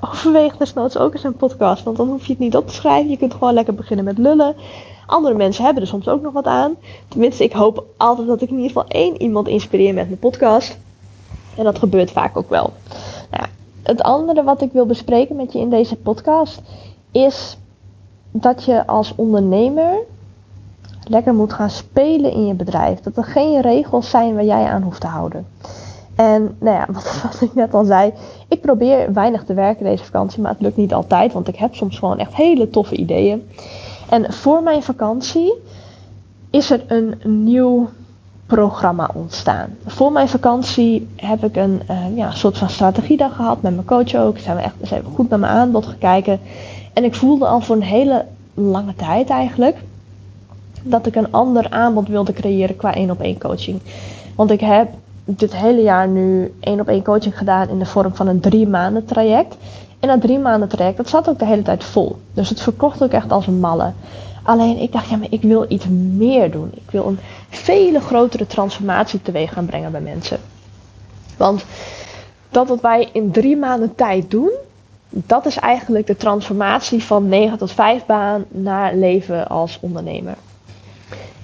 overweeg 0.00 0.56
desnoods 0.56 0.98
ook 0.98 1.12
eens 1.12 1.24
een 1.24 1.36
podcast. 1.36 1.84
Want 1.84 1.96
dan 1.96 2.08
hoef 2.08 2.26
je 2.26 2.32
het 2.32 2.40
niet 2.40 2.56
op 2.56 2.66
te 2.66 2.74
schrijven. 2.74 3.10
Je 3.10 3.16
kunt 3.16 3.32
gewoon 3.32 3.54
lekker 3.54 3.74
beginnen 3.74 4.04
met 4.04 4.18
lullen. 4.18 4.54
Andere 5.06 5.34
mensen 5.34 5.64
hebben 5.64 5.82
er 5.82 5.88
soms 5.88 6.08
ook 6.08 6.22
nog 6.22 6.32
wat 6.32 6.46
aan. 6.46 6.74
Tenminste, 7.08 7.44
ik 7.44 7.52
hoop 7.52 7.84
altijd 7.96 8.26
dat 8.26 8.42
ik 8.42 8.48
in 8.48 8.56
ieder 8.56 8.70
geval 8.70 8.88
één 8.88 9.22
iemand 9.22 9.48
inspireer 9.48 9.94
met 9.94 10.06
mijn 10.06 10.18
podcast. 10.18 10.78
En 11.56 11.64
dat 11.64 11.78
gebeurt 11.78 12.10
vaak 12.10 12.36
ook 12.36 12.48
wel. 12.50 12.72
Nou, 13.30 13.46
het 13.82 14.02
andere 14.02 14.42
wat 14.42 14.62
ik 14.62 14.72
wil 14.72 14.86
bespreken 14.86 15.36
met 15.36 15.52
je 15.52 15.58
in 15.58 15.70
deze 15.70 15.96
podcast 15.96 16.60
is 17.10 17.56
dat 18.30 18.64
je 18.64 18.86
als 18.86 19.14
ondernemer 19.14 19.98
lekker 21.04 21.34
moet 21.34 21.52
gaan 21.52 21.70
spelen 21.70 22.32
in 22.32 22.46
je 22.46 22.54
bedrijf. 22.54 23.00
Dat 23.00 23.16
er 23.16 23.24
geen 23.24 23.60
regels 23.60 24.10
zijn 24.10 24.34
waar 24.34 24.44
jij 24.44 24.64
aan 24.64 24.82
hoeft 24.82 25.00
te 25.00 25.06
houden. 25.06 25.46
En 26.14 26.56
nou 26.58 26.76
ja, 26.76 26.86
wat, 26.92 27.20
wat, 27.22 27.40
ik 27.40 27.54
net 27.54 27.74
al 27.74 27.84
zei, 27.84 28.12
ik 28.48 28.60
probeer 28.60 29.12
weinig 29.12 29.44
te 29.44 29.54
werken 29.54 29.84
deze 29.84 30.04
vakantie, 30.04 30.42
maar 30.42 30.52
het 30.52 30.60
lukt 30.60 30.76
niet 30.76 30.94
altijd, 30.94 31.32
want 31.32 31.48
ik 31.48 31.56
heb 31.56 31.74
soms 31.74 31.98
gewoon 31.98 32.18
echt 32.18 32.34
hele 32.34 32.70
toffe 32.70 32.96
ideeën. 32.96 33.48
En 34.08 34.32
voor 34.32 34.62
mijn 34.62 34.82
vakantie 34.82 35.52
is 36.50 36.70
er 36.70 36.82
een 36.86 37.20
nieuw 37.44 37.88
programma 38.46 39.10
ontstaan. 39.14 39.76
Voor 39.86 40.12
mijn 40.12 40.28
vakantie 40.28 41.08
heb 41.16 41.44
ik 41.44 41.56
een 41.56 41.82
uh, 41.90 42.16
ja, 42.16 42.30
soort 42.30 42.58
van 42.58 42.70
strategiedag 42.70 43.36
gehad 43.36 43.62
met 43.62 43.74
mijn 43.74 43.86
coach 43.86 44.14
ook. 44.14 44.38
Zijn 44.38 44.56
we 44.56 44.62
echt 44.62 44.74
eens 44.80 44.90
even 44.90 45.12
goed 45.14 45.28
naar 45.28 45.38
mijn 45.38 45.52
aanbod 45.52 45.86
gekeken. 45.86 46.40
En 46.92 47.04
ik 47.04 47.14
voelde 47.14 47.46
al 47.46 47.60
voor 47.60 47.76
een 47.76 47.82
hele 47.82 48.24
lange 48.54 48.94
tijd 48.94 49.28
eigenlijk 49.30 49.76
dat 50.82 51.06
ik 51.06 51.14
een 51.14 51.32
ander 51.32 51.70
aanbod 51.70 52.08
wilde 52.08 52.32
creëren 52.32 52.76
qua 52.76 52.94
één 52.94 53.10
op 53.10 53.20
één 53.20 53.38
coaching. 53.38 53.80
Want 54.34 54.50
ik 54.50 54.60
heb 54.60 54.88
dit 55.24 55.56
hele 55.56 55.82
jaar 55.82 56.08
nu 56.08 56.54
één 56.60 56.80
op 56.80 56.88
één 56.88 57.02
coaching 57.02 57.38
gedaan 57.38 57.68
in 57.68 57.78
de 57.78 57.86
vorm 57.86 58.14
van 58.14 58.26
een 58.26 58.40
drie 58.40 58.68
maanden 58.68 59.04
traject. 59.04 59.56
En 60.00 60.08
dat 60.08 60.20
drie 60.20 60.38
maanden 60.38 60.68
traject, 60.68 60.96
dat 60.96 61.08
zat 61.08 61.28
ook 61.28 61.38
de 61.38 61.46
hele 61.46 61.62
tijd 61.62 61.84
vol. 61.84 62.16
Dus 62.32 62.48
het 62.48 62.60
verkocht 62.60 63.02
ook 63.02 63.12
echt 63.12 63.32
als 63.32 63.46
een 63.46 63.60
malle. 63.60 63.92
Alleen 64.42 64.76
ik 64.76 64.92
dacht, 64.92 65.08
ja, 65.08 65.16
maar 65.16 65.26
ik 65.30 65.42
wil 65.42 65.64
iets 65.68 65.86
meer 66.16 66.50
doen. 66.50 66.70
Ik 66.74 66.90
wil 66.90 67.06
een 67.06 67.18
vele 67.48 68.00
grotere 68.00 68.46
transformatie 68.46 69.22
teweeg 69.22 69.52
gaan 69.52 69.66
brengen 69.66 69.92
bij 69.92 70.00
mensen. 70.00 70.38
Want 71.36 71.64
dat 72.50 72.68
wat 72.68 72.80
wij 72.80 73.08
in 73.12 73.30
drie 73.30 73.56
maanden 73.56 73.94
tijd 73.94 74.30
doen, 74.30 74.50
dat 75.10 75.46
is 75.46 75.56
eigenlijk 75.56 76.06
de 76.06 76.16
transformatie 76.16 77.02
van 77.02 77.28
9 77.28 77.58
tot 77.58 77.72
5 77.72 78.06
baan 78.06 78.44
naar 78.48 78.94
leven 78.94 79.48
als 79.48 79.78
ondernemer. 79.80 80.34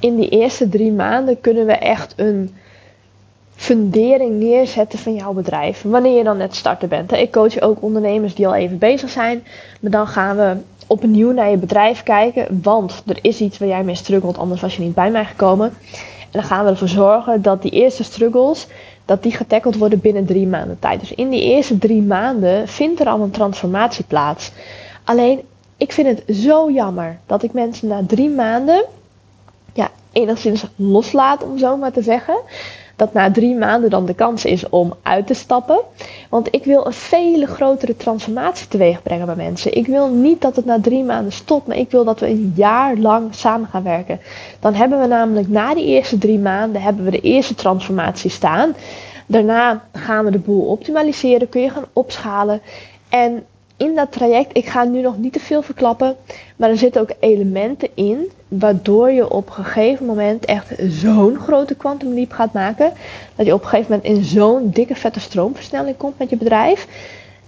In 0.00 0.16
die 0.16 0.28
eerste 0.28 0.68
drie 0.68 0.92
maanden 0.92 1.40
kunnen 1.40 1.66
we 1.66 1.72
echt 1.72 2.12
een 2.16 2.54
fundering 3.54 4.40
neerzetten 4.40 4.98
van 4.98 5.14
jouw 5.14 5.32
bedrijf. 5.32 5.82
Wanneer 5.82 6.16
je 6.16 6.24
dan 6.24 6.36
net 6.36 6.54
starten 6.54 6.88
bent. 6.88 7.12
Ik 7.12 7.32
coach 7.32 7.60
ook 7.60 7.82
ondernemers 7.82 8.34
die 8.34 8.46
al 8.46 8.54
even 8.54 8.78
bezig 8.78 9.10
zijn. 9.10 9.44
Maar 9.80 9.90
dan 9.90 10.06
gaan 10.06 10.36
we 10.36 10.56
opnieuw 10.86 11.32
naar 11.32 11.50
je 11.50 11.56
bedrijf 11.56 12.02
kijken. 12.02 12.60
Want 12.62 13.02
er 13.06 13.18
is 13.22 13.40
iets 13.40 13.58
waar 13.58 13.68
jij 13.68 13.84
mee 13.84 13.94
struggelt, 13.94 14.38
anders 14.38 14.60
was 14.60 14.76
je 14.76 14.82
niet 14.82 14.94
bij 14.94 15.10
mij 15.10 15.24
gekomen. 15.24 15.66
En 16.20 16.28
dan 16.30 16.42
gaan 16.42 16.64
we 16.64 16.70
ervoor 16.70 16.88
zorgen 16.88 17.42
dat 17.42 17.62
die 17.62 17.70
eerste 17.70 18.04
struggles, 18.04 18.66
dat 19.06 19.22
die 19.22 19.32
getackled 19.32 19.76
worden 19.76 20.00
binnen 20.00 20.26
drie 20.26 20.46
maanden 20.46 20.78
tijd. 20.78 21.00
Dus 21.00 21.14
in 21.14 21.30
die 21.30 21.42
eerste 21.42 21.78
drie 21.78 22.02
maanden 22.02 22.68
vindt 22.68 23.00
er 23.00 23.08
al 23.08 23.20
een 23.20 23.30
transformatie 23.30 24.04
plaats. 24.04 24.52
Alleen, 25.04 25.40
ik 25.76 25.92
vind 25.92 26.08
het 26.08 26.36
zo 26.36 26.70
jammer 26.70 27.18
dat 27.26 27.42
ik 27.42 27.52
mensen 27.52 27.88
na 27.88 28.02
drie 28.06 28.30
maanden, 28.30 28.84
ja, 29.72 29.90
enigszins 30.12 30.64
loslaat 30.76 31.42
om 31.42 31.58
zo 31.58 31.76
maar 31.76 31.92
te 31.92 32.02
zeggen 32.02 32.36
dat 32.96 33.12
na 33.12 33.30
drie 33.30 33.54
maanden 33.56 33.90
dan 33.90 34.06
de 34.06 34.14
kans 34.14 34.44
is 34.44 34.68
om 34.68 34.94
uit 35.02 35.26
te 35.26 35.34
stappen. 35.34 35.80
Want 36.30 36.48
ik 36.50 36.64
wil 36.64 36.86
een 36.86 36.92
vele 36.92 37.46
grotere 37.46 37.96
transformatie 37.96 38.68
teweeg 38.68 39.02
brengen 39.02 39.26
bij 39.26 39.36
mensen. 39.36 39.76
Ik 39.76 39.86
wil 39.86 40.08
niet 40.08 40.40
dat 40.40 40.56
het 40.56 40.64
na 40.64 40.80
drie 40.80 41.04
maanden 41.04 41.32
stopt, 41.32 41.66
maar 41.66 41.76
ik 41.76 41.90
wil 41.90 42.04
dat 42.04 42.20
we 42.20 42.28
een 42.28 42.52
jaar 42.56 42.96
lang 42.96 43.34
samen 43.34 43.68
gaan 43.68 43.82
werken. 43.82 44.20
Dan 44.60 44.74
hebben 44.74 45.00
we 45.00 45.06
namelijk 45.06 45.48
na 45.48 45.74
die 45.74 45.84
eerste 45.86 46.18
drie 46.18 46.38
maanden 46.38 46.82
hebben 46.82 47.04
we 47.04 47.10
de 47.10 47.20
eerste 47.20 47.54
transformatie 47.54 48.30
staan. 48.30 48.74
Daarna 49.26 49.84
gaan 49.92 50.24
we 50.24 50.30
de 50.30 50.38
boel 50.38 50.62
optimaliseren, 50.66 51.48
kun 51.48 51.62
je 51.62 51.70
gaan 51.70 51.86
opschalen. 51.92 52.60
En 53.08 53.44
in 53.76 53.94
dat 53.94 54.12
traject, 54.12 54.56
ik 54.56 54.66
ga 54.66 54.84
nu 54.84 55.00
nog 55.00 55.18
niet 55.18 55.32
te 55.32 55.40
veel 55.40 55.62
verklappen, 55.62 56.16
maar 56.56 56.70
er 56.70 56.78
zitten 56.78 57.00
ook 57.00 57.12
elementen 57.20 57.88
in 57.94 58.30
waardoor 58.48 59.10
je 59.10 59.30
op 59.30 59.46
een 59.46 59.64
gegeven 59.64 60.06
moment 60.06 60.44
echt 60.44 60.74
zo'n 60.88 61.38
grote 61.38 61.74
quantum 61.74 62.14
leap 62.14 62.32
gaat 62.32 62.52
maken, 62.52 62.92
dat 63.34 63.46
je 63.46 63.54
op 63.54 63.62
een 63.62 63.68
gegeven 63.68 63.92
moment 63.92 64.16
in 64.16 64.24
zo'n 64.24 64.70
dikke 64.70 64.94
vette 64.94 65.20
stroomversnelling 65.20 65.96
komt 65.96 66.18
met 66.18 66.30
je 66.30 66.36
bedrijf, 66.36 66.86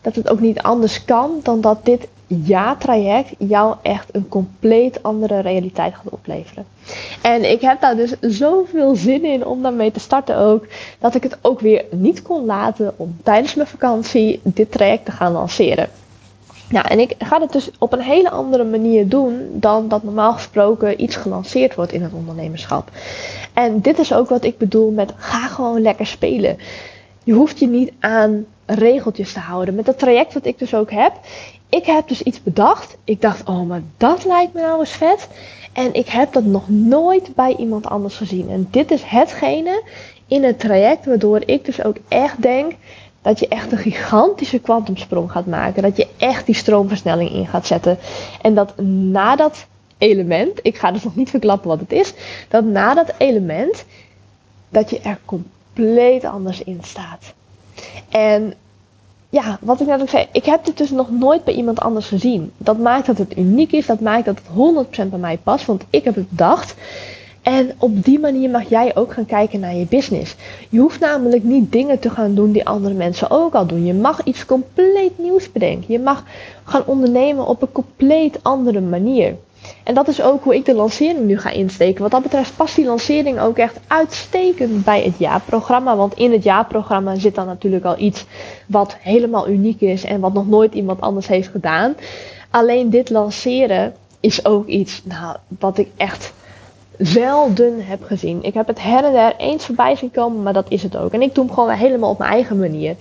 dat 0.01 0.15
het 0.15 0.29
ook 0.29 0.41
niet 0.41 0.63
anders 0.63 1.05
kan 1.05 1.41
dan 1.43 1.61
dat 1.61 1.85
dit 1.85 2.09
ja-traject 2.27 3.35
jou 3.39 3.75
echt 3.83 4.15
een 4.15 4.29
compleet 4.29 5.03
andere 5.03 5.41
realiteit 5.41 5.95
gaat 5.95 6.13
opleveren. 6.13 6.65
En 7.23 7.51
ik 7.51 7.61
heb 7.61 7.81
daar 7.81 7.97
dus 7.97 8.15
zoveel 8.21 8.97
zin 8.97 9.25
in 9.25 9.47
om 9.47 9.63
daarmee 9.63 9.91
te 9.91 10.01
starten 10.01 10.37
ook, 10.37 10.67
dat 10.99 11.15
ik 11.15 11.23
het 11.23 11.39
ook 11.41 11.61
weer 11.61 11.85
niet 11.91 12.23
kon 12.23 12.45
laten 12.45 12.93
om 12.97 13.17
tijdens 13.23 13.55
mijn 13.55 13.69
vakantie 13.69 14.41
dit 14.43 14.73
traject 14.73 15.05
te 15.05 15.13
gaan 15.13 15.33
lanceren. 15.33 15.89
Ja, 16.71 16.89
en 16.89 16.99
ik 16.99 17.15
ga 17.19 17.41
het 17.41 17.53
dus 17.53 17.71
op 17.79 17.93
een 17.93 18.01
hele 18.01 18.31
andere 18.31 18.65
manier 18.65 19.09
doen 19.09 19.49
dan 19.53 19.89
dat 19.89 20.03
normaal 20.03 20.33
gesproken 20.33 21.03
iets 21.03 21.17
gelanceerd 21.17 21.75
wordt 21.75 21.93
in 21.93 22.03
het 22.03 22.13
ondernemerschap. 22.13 22.91
En 23.53 23.81
dit 23.81 23.99
is 23.99 24.13
ook 24.13 24.29
wat 24.29 24.45
ik 24.45 24.59
bedoel 24.59 24.91
met 24.91 25.13
ga 25.17 25.47
gewoon 25.47 25.83
lekker 25.83 26.07
spelen. 26.07 26.59
Je 27.25 27.33
hoeft 27.33 27.59
je 27.59 27.67
niet 27.67 27.93
aan 27.99 28.47
regeltjes 28.67 29.33
te 29.33 29.39
houden. 29.39 29.75
Met 29.75 29.87
het 29.87 29.99
traject 29.99 30.35
wat 30.35 30.47
ik 30.47 30.59
dus 30.59 30.75
ook 30.75 30.91
heb, 30.91 31.13
ik 31.69 31.87
heb 31.87 32.09
dus 32.09 32.23
iets 32.23 32.43
bedacht. 32.43 32.97
Ik 33.05 33.21
dacht, 33.21 33.49
oh, 33.49 33.69
maar 33.69 33.83
dat 33.97 34.25
lijkt 34.25 34.53
me 34.53 34.61
nou 34.61 34.81
eens 34.81 34.91
vet. 34.91 35.29
En 35.73 35.95
ik 35.95 36.09
heb 36.09 36.33
dat 36.33 36.45
nog 36.45 36.69
nooit 36.69 37.35
bij 37.35 37.57
iemand 37.57 37.87
anders 37.87 38.17
gezien. 38.17 38.51
En 38.51 38.69
dit 38.71 38.91
is 38.91 39.03
hetgene 39.03 39.83
in 40.27 40.45
het 40.45 40.59
traject 40.59 41.07
waardoor 41.07 41.43
ik 41.47 41.65
dus 41.65 41.85
ook 41.85 41.97
echt 42.09 42.43
denk 42.43 42.73
dat 43.29 43.39
je 43.39 43.49
echt 43.49 43.73
een 43.73 43.79
gigantische 43.79 44.59
kwantumsprong 44.59 45.31
gaat 45.31 45.47
maken. 45.47 45.83
Dat 45.83 45.97
je 45.97 46.07
echt 46.17 46.47
die 46.47 46.55
stroomversnelling 46.55 47.31
in 47.31 47.47
gaat 47.47 47.67
zetten. 47.67 47.99
En 48.43 48.55
dat 48.55 48.79
na 48.81 49.37
dat 49.37 49.67
element, 49.99 50.59
ik 50.63 50.79
ga 50.79 50.93
dus 50.93 51.05
nog 51.05 51.17
niet 51.17 51.31
verklappen 51.31 51.69
wat 51.69 51.81
het 51.81 51.93
is, 51.93 52.13
dat 52.49 52.65
na 52.65 52.95
dat 52.95 53.13
element, 53.19 53.85
dat 54.69 54.91
je 54.91 54.99
er 54.99 55.19
compleet 55.25 56.25
anders 56.25 56.63
in 56.63 56.81
staat. 56.83 57.35
En 58.09 58.55
ja, 59.29 59.59
wat 59.61 59.81
ik 59.81 59.87
net 59.87 60.01
ook 60.01 60.09
zei, 60.09 60.27
ik 60.33 60.45
heb 60.45 60.65
dit 60.65 60.77
dus 60.77 60.91
nog 60.91 61.11
nooit 61.11 61.45
bij 61.45 61.55
iemand 61.55 61.81
anders 61.81 62.07
gezien. 62.07 62.53
Dat 62.57 62.79
maakt 62.79 63.07
dat 63.07 63.19
het 63.19 63.37
uniek 63.37 63.73
is, 63.73 63.87
dat 63.87 64.01
maakt 64.01 64.25
dat 64.25 64.39
het 64.39 64.87
100% 65.07 65.09
bij 65.09 65.19
mij 65.19 65.39
past, 65.43 65.67
want 65.67 65.85
ik 65.91 66.05
heb 66.05 66.15
het 66.15 66.31
bedacht. 66.31 66.75
En 67.43 67.73
op 67.79 68.05
die 68.05 68.19
manier 68.19 68.51
mag 68.51 68.69
jij 68.69 68.97
ook 68.97 69.13
gaan 69.13 69.27
kijken 69.27 69.61
naar 69.61 69.75
je 69.75 69.87
business. 69.87 70.37
Je 70.69 70.79
hoeft 70.79 71.01
namelijk 71.01 71.43
niet 71.43 71.73
dingen 71.73 71.99
te 71.99 72.11
gaan 72.11 72.35
doen 72.35 72.53
die 72.53 72.67
andere 72.67 72.95
mensen 72.95 73.31
ook 73.31 73.55
al 73.55 73.67
doen. 73.67 73.85
Je 73.85 73.95
mag 73.95 74.23
iets 74.25 74.45
compleet 74.45 75.19
nieuws 75.19 75.53
bedenken. 75.53 75.93
Je 75.93 75.99
mag 75.99 76.25
gaan 76.65 76.83
ondernemen 76.87 77.47
op 77.47 77.63
een 77.63 77.73
compleet 77.73 78.39
andere 78.43 78.81
manier. 78.81 79.37
En 79.85 79.95
dat 79.95 80.09
is 80.09 80.23
ook 80.23 80.45
hoe 80.45 80.55
ik 80.55 80.65
de 80.65 80.75
lancering 80.75 81.27
nu 81.27 81.39
ga 81.39 81.51
insteken. 81.51 82.03
Wat 82.03 82.11
dat 82.11 82.23
betreft 82.23 82.57
past 82.57 82.77
die 82.77 82.85
lancering 82.85 83.41
ook 83.41 83.59
echt 83.59 83.81
uitstekend 83.87 84.85
bij 84.85 85.03
het 85.03 85.19
jaarprogramma. 85.19 85.97
Want 85.97 86.15
in 86.15 86.33
het 86.33 86.43
jaarprogramma 86.43 87.15
zit 87.15 87.35
dan 87.35 87.47
natuurlijk 87.47 87.85
al 87.85 87.99
iets 87.99 88.25
wat 88.67 88.97
helemaal 89.01 89.49
uniek 89.49 89.81
is 89.81 90.05
en 90.05 90.21
wat 90.21 90.33
nog 90.33 90.49
nooit 90.49 90.75
iemand 90.75 91.01
anders 91.01 91.27
heeft 91.27 91.49
gedaan. 91.49 91.95
Alleen 92.51 92.91
dit 92.91 93.11
lanceren 93.11 93.95
is 94.21 94.45
ook 94.45 94.67
iets 94.67 95.03
nou, 95.05 95.37
wat 95.59 95.79
ik 95.79 95.89
echt 95.97 96.33
zelden 96.99 97.87
heb 97.87 98.05
gezien. 98.05 98.43
Ik 98.43 98.55
heb 98.55 98.67
het 98.67 98.83
her 98.83 99.05
en 99.05 99.13
der 99.13 99.37
eens 99.37 99.65
voorbij 99.65 99.97
zien 99.97 100.11
komen, 100.11 100.43
maar 100.43 100.53
dat 100.53 100.67
is 100.69 100.83
het 100.83 100.97
ook. 100.97 101.13
En 101.13 101.23
ik 101.23 101.35
doe 101.35 101.45
hem 101.45 101.55
gewoon 101.55 101.71
helemaal 101.71 102.11
op 102.11 102.19
mijn 102.19 102.31
eigen 102.31 102.59
manier. 102.59 102.97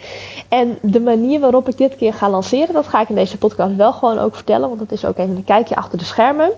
En 0.50 0.77
de 0.82 1.00
manier 1.00 1.39
waarop 1.39 1.70
ik 1.70 1.77
dit 1.77 1.96
keer 1.96 2.13
ga 2.13 2.30
lanceren, 2.30 2.74
dat 2.74 2.88
ga 2.88 3.01
ik 3.01 3.10
in 3.10 3.16
deze 3.16 3.38
podcast 3.38 3.75
wel 3.75 3.94
gewoon 3.94 4.20
ook 4.20 4.36
vertellen. 4.36 4.68
Want 4.68 4.80
dat 4.80 4.92
is 4.92 5.06
ook 5.06 5.18
even 5.18 5.36
een 5.36 5.44
kijkje 5.44 5.75
achter 5.75 5.98
de 5.98 6.04
schermen. 6.04 6.51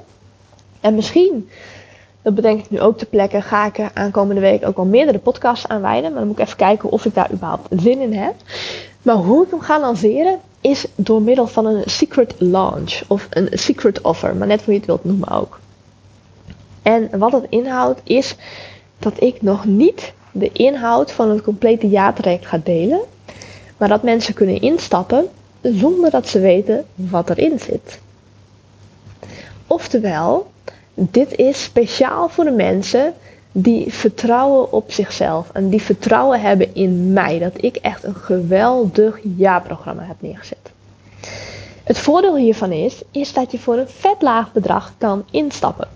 En 0.80 0.96
misschien, 0.96 1.50
dat 2.22 2.36
bedenk 2.36 2.60
ik 2.60 2.70
nu 2.70 2.82
ook 2.82 2.98
te 2.98 3.06
plekken, 3.06 3.44
ga 3.44 3.66
ik 3.66 3.78
er 3.78 3.92
aankomende 3.94 4.42
week 4.42 4.68
ook 4.68 4.78
al 4.78 4.86
meerdere 4.86 5.20
podcasts 5.20 5.68
aanwijden. 5.68 6.10
Maar 6.10 6.20
dan 6.20 6.28
moet 6.28 6.40
ik 6.40 6.46
even 6.46 6.58
kijken 6.58 6.90
of 6.90 7.06
ik 7.06 7.14
daar 7.14 7.32
überhaupt 7.32 7.68
zin 7.70 8.00
in 8.00 8.14
heb. 8.14 8.34
Maar 9.02 9.16
hoe 9.16 9.44
ik 9.44 9.50
hem 9.50 9.60
ga 9.60 9.80
lanceren, 9.80 10.40
is 10.62 10.86
door 10.96 11.22
middel 11.22 11.48
van 11.48 11.66
een 11.66 11.84
secret 11.86 12.36
launch. 12.38 13.02
Of 13.08 13.28
een 13.30 13.48
secret 13.52 14.02
offer, 14.02 14.36
maar 14.36 14.48
net 14.48 14.64
hoe 14.64 14.74
je 14.74 14.80
het 14.80 14.88
wilt 14.88 15.04
noemen 15.04 15.30
ook. 15.30 15.60
En 16.90 17.20
wat 17.20 17.32
het 17.32 17.46
inhoudt 17.50 18.02
is 18.04 18.36
dat 19.00 19.22
ik 19.22 19.42
nog 19.42 19.66
niet 19.66 20.14
de 20.32 20.52
inhoud 20.52 21.12
van 21.12 21.30
het 21.30 21.42
complete 21.42 21.90
jaartraject 21.90 22.46
ga 22.46 22.60
delen. 22.64 23.00
Maar 23.78 23.88
dat 23.88 24.04
mensen 24.04 24.34
kunnen 24.34 24.62
instappen 24.62 25.28
zonder 25.62 26.12
dat 26.12 26.28
ze 26.28 26.40
weten 26.40 26.86
wat 26.96 27.30
erin 27.30 27.60
zit. 27.60 28.00
Oftewel, 29.68 30.52
dit 30.94 31.36
is 31.36 31.64
speciaal 31.64 32.30
voor 32.30 32.44
de 32.44 32.52
mensen 32.52 33.14
die 33.52 33.94
vertrouwen 33.94 34.72
op 34.72 34.92
zichzelf 34.92 35.50
en 35.54 35.70
die 35.70 35.82
vertrouwen 35.82 36.42
hebben 36.42 36.76
in 36.76 37.14
mij. 37.14 37.40
Dat 37.40 37.64
ik 37.64 37.76
echt 37.76 38.04
een 38.04 38.16
geweldig 38.16 39.20
jaarprogramma 39.38 40.04
heb 40.04 40.18
neergezet. 40.20 40.72
Het 41.84 41.98
voordeel 41.98 42.36
hiervan 42.36 42.72
is, 42.72 43.02
is 43.12 43.34
dat 43.34 43.52
je 43.52 43.60
voor 43.60 43.78
een 43.78 43.90
vet 43.90 44.22
laag 44.22 44.52
bedrag 44.52 44.94
kan 44.98 45.26
instappen. 45.32 45.88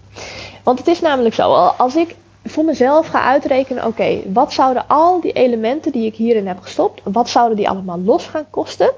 Want 0.63 0.77
het 0.77 0.87
is 0.87 1.01
namelijk 1.01 1.35
zo, 1.35 1.53
als 1.53 1.95
ik 1.95 2.15
voor 2.45 2.63
mezelf 2.63 3.07
ga 3.07 3.23
uitrekenen, 3.23 3.85
oké, 3.85 4.19
wat 4.33 4.53
zouden 4.53 4.87
al 4.87 5.21
die 5.21 5.31
elementen 5.31 5.91
die 5.91 6.05
ik 6.05 6.15
hierin 6.15 6.47
heb 6.47 6.59
gestopt, 6.61 7.01
wat 7.03 7.29
zouden 7.29 7.57
die 7.57 7.69
allemaal 7.69 7.99
los 7.99 8.25
gaan 8.25 8.45
kosten? 8.49 8.91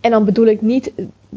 En 0.00 0.10
dan 0.10 0.24
bedoel 0.24 0.46
ik 0.46 0.62
niet, 0.62 0.92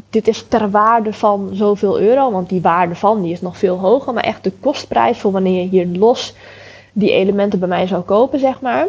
dit 0.10 0.28
is 0.28 0.46
ter 0.48 0.70
waarde 0.70 1.14
van 1.14 1.50
zoveel 1.54 2.00
euro, 2.00 2.32
want 2.32 2.50
die 2.50 2.62
waarde 2.62 2.96
van 2.96 3.22
die 3.22 3.32
is 3.32 3.42
nog 3.42 3.58
veel 3.58 3.78
hoger, 3.78 4.14
maar 4.14 4.24
echt 4.24 4.44
de 4.44 4.52
kostprijs 4.60 5.18
voor 5.18 5.32
wanneer 5.32 5.62
je 5.62 5.70
hier 5.70 5.88
los 5.88 6.34
die 6.94 7.12
elementen 7.12 7.60
bij 7.60 7.68
mij 7.68 7.88
zou 7.88 8.02
kopen, 8.02 8.40
zeg 8.40 8.62
maar, 8.62 8.88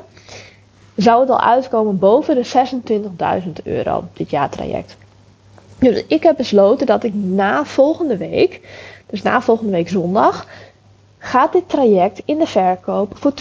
zou 0.96 1.20
het 1.20 1.30
al 1.30 1.40
uitkomen 1.40 1.98
boven 1.98 2.34
de 2.34 2.46
26.000 3.44 3.50
euro, 3.64 4.04
dit 4.12 4.30
jaartraject. 4.30 4.96
Dus 5.78 6.04
ik 6.06 6.22
heb 6.22 6.36
besloten 6.36 6.86
dat 6.86 7.04
ik 7.04 7.14
na 7.14 7.64
volgende 7.64 8.16
week, 8.16 8.60
dus 9.06 9.22
na 9.22 9.40
volgende 9.40 9.72
week 9.72 9.88
zondag, 9.88 10.46
gaat 11.22 11.52
dit 11.52 11.68
traject 11.68 12.22
in 12.24 12.38
de 12.38 12.46
verkoop 12.46 13.12
voor 13.18 13.32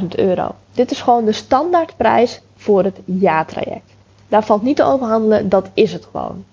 20.000 0.00 0.06
euro. 0.08 0.54
Dit 0.72 0.90
is 0.90 1.00
gewoon 1.00 1.24
de 1.24 1.32
standaardprijs 1.32 2.40
voor 2.56 2.84
het 2.84 2.98
ja-traject. 3.04 3.92
Daar 4.28 4.44
valt 4.44 4.62
niet 4.62 4.76
te 4.76 4.84
overhandelen, 4.84 5.48
dat 5.48 5.68
is 5.74 5.92
het 5.92 6.06
gewoon. 6.10 6.44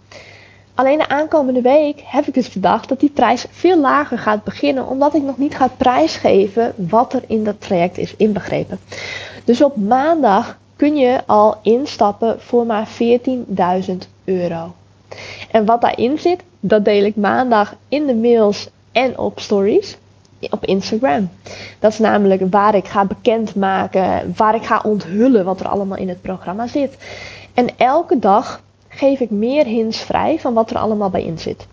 Alleen 0.76 0.98
de 0.98 1.08
aankomende 1.08 1.62
week 1.62 2.02
heb 2.06 2.28
ik 2.28 2.34
dus 2.34 2.50
bedacht 2.50 2.90
dat 2.90 3.00
die 3.00 3.10
prijs 3.10 3.46
veel 3.50 3.80
lager 3.80 4.18
gaat 4.18 4.44
beginnen, 4.44 4.88
omdat 4.88 5.14
ik 5.14 5.22
nog 5.22 5.38
niet 5.38 5.56
ga 5.56 5.68
prijsgeven 5.78 6.74
wat 6.76 7.14
er 7.14 7.24
in 7.28 7.44
dat 7.44 7.62
traject 7.62 7.98
is 7.98 8.16
inbegrepen. 8.16 8.80
Dus 9.44 9.64
op 9.64 9.76
maandag 9.76 10.58
kun 10.76 10.96
je 10.96 11.22
al 11.26 11.58
instappen 11.62 12.42
voor 12.42 12.66
maar 12.66 12.88
14.000 12.88 13.96
euro. 14.24 14.74
En 15.52 15.66
wat 15.66 15.82
daarin 15.82 16.20
zit, 16.20 16.44
dat 16.60 16.86
deel 16.86 17.04
ik 17.04 17.16
maandag 17.16 17.76
in 17.88 18.06
de 18.06 18.16
mails 18.16 18.70
en 18.92 19.18
op 19.18 19.40
stories 19.40 19.98
op 20.50 20.66
Instagram. 20.66 21.30
Dat 21.80 21.92
is 21.92 22.00
namelijk 22.00 22.42
waar 22.50 22.76
ik 22.76 22.88
ga 22.88 23.06
bekendmaken, 23.06 24.34
waar 24.36 24.56
ik 24.56 24.66
ga 24.66 24.82
onthullen 24.84 25.46
wat 25.46 25.60
er 25.60 25.68
allemaal 25.68 25.98
in 25.98 26.10
het 26.10 26.22
programma 26.22 26.68
zit. 26.68 26.98
En 27.54 27.68
elke 27.78 28.20
dag 28.20 28.62
geef 28.88 29.20
ik 29.20 29.30
meer 29.30 29.66
hints 29.66 30.00
vrij 30.00 30.40
van 30.40 30.54
wat 30.54 30.70
er 30.70 30.78
allemaal 30.78 31.10
bij 31.10 31.24
in 31.24 31.40
zit. 31.40 31.68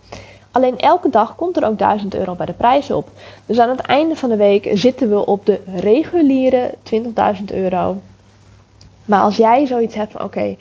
Alleen 0.51 0.79
elke 0.79 1.11
dag 1.11 1.35
komt 1.35 1.57
er 1.57 1.67
ook 1.67 1.79
1000 1.79 2.15
euro 2.15 2.35
bij 2.35 2.47
de 2.47 2.53
prijs 2.53 2.91
op. 2.91 3.11
Dus 3.47 3.59
aan 3.59 3.69
het 3.69 3.81
einde 3.81 4.17
van 4.17 4.29
de 4.29 4.37
week 4.37 4.71
zitten 4.73 5.11
we 5.11 5.27
op 5.27 5.47
de 5.47 5.61
reguliere 5.75 6.75
20.000 6.93 7.45
euro. 7.47 7.97
Maar 9.05 9.21
als 9.21 9.37
jij 9.37 9.67
zoiets 9.67 9.95
hebt 9.95 10.13
van 10.13 10.23
oké, 10.23 10.57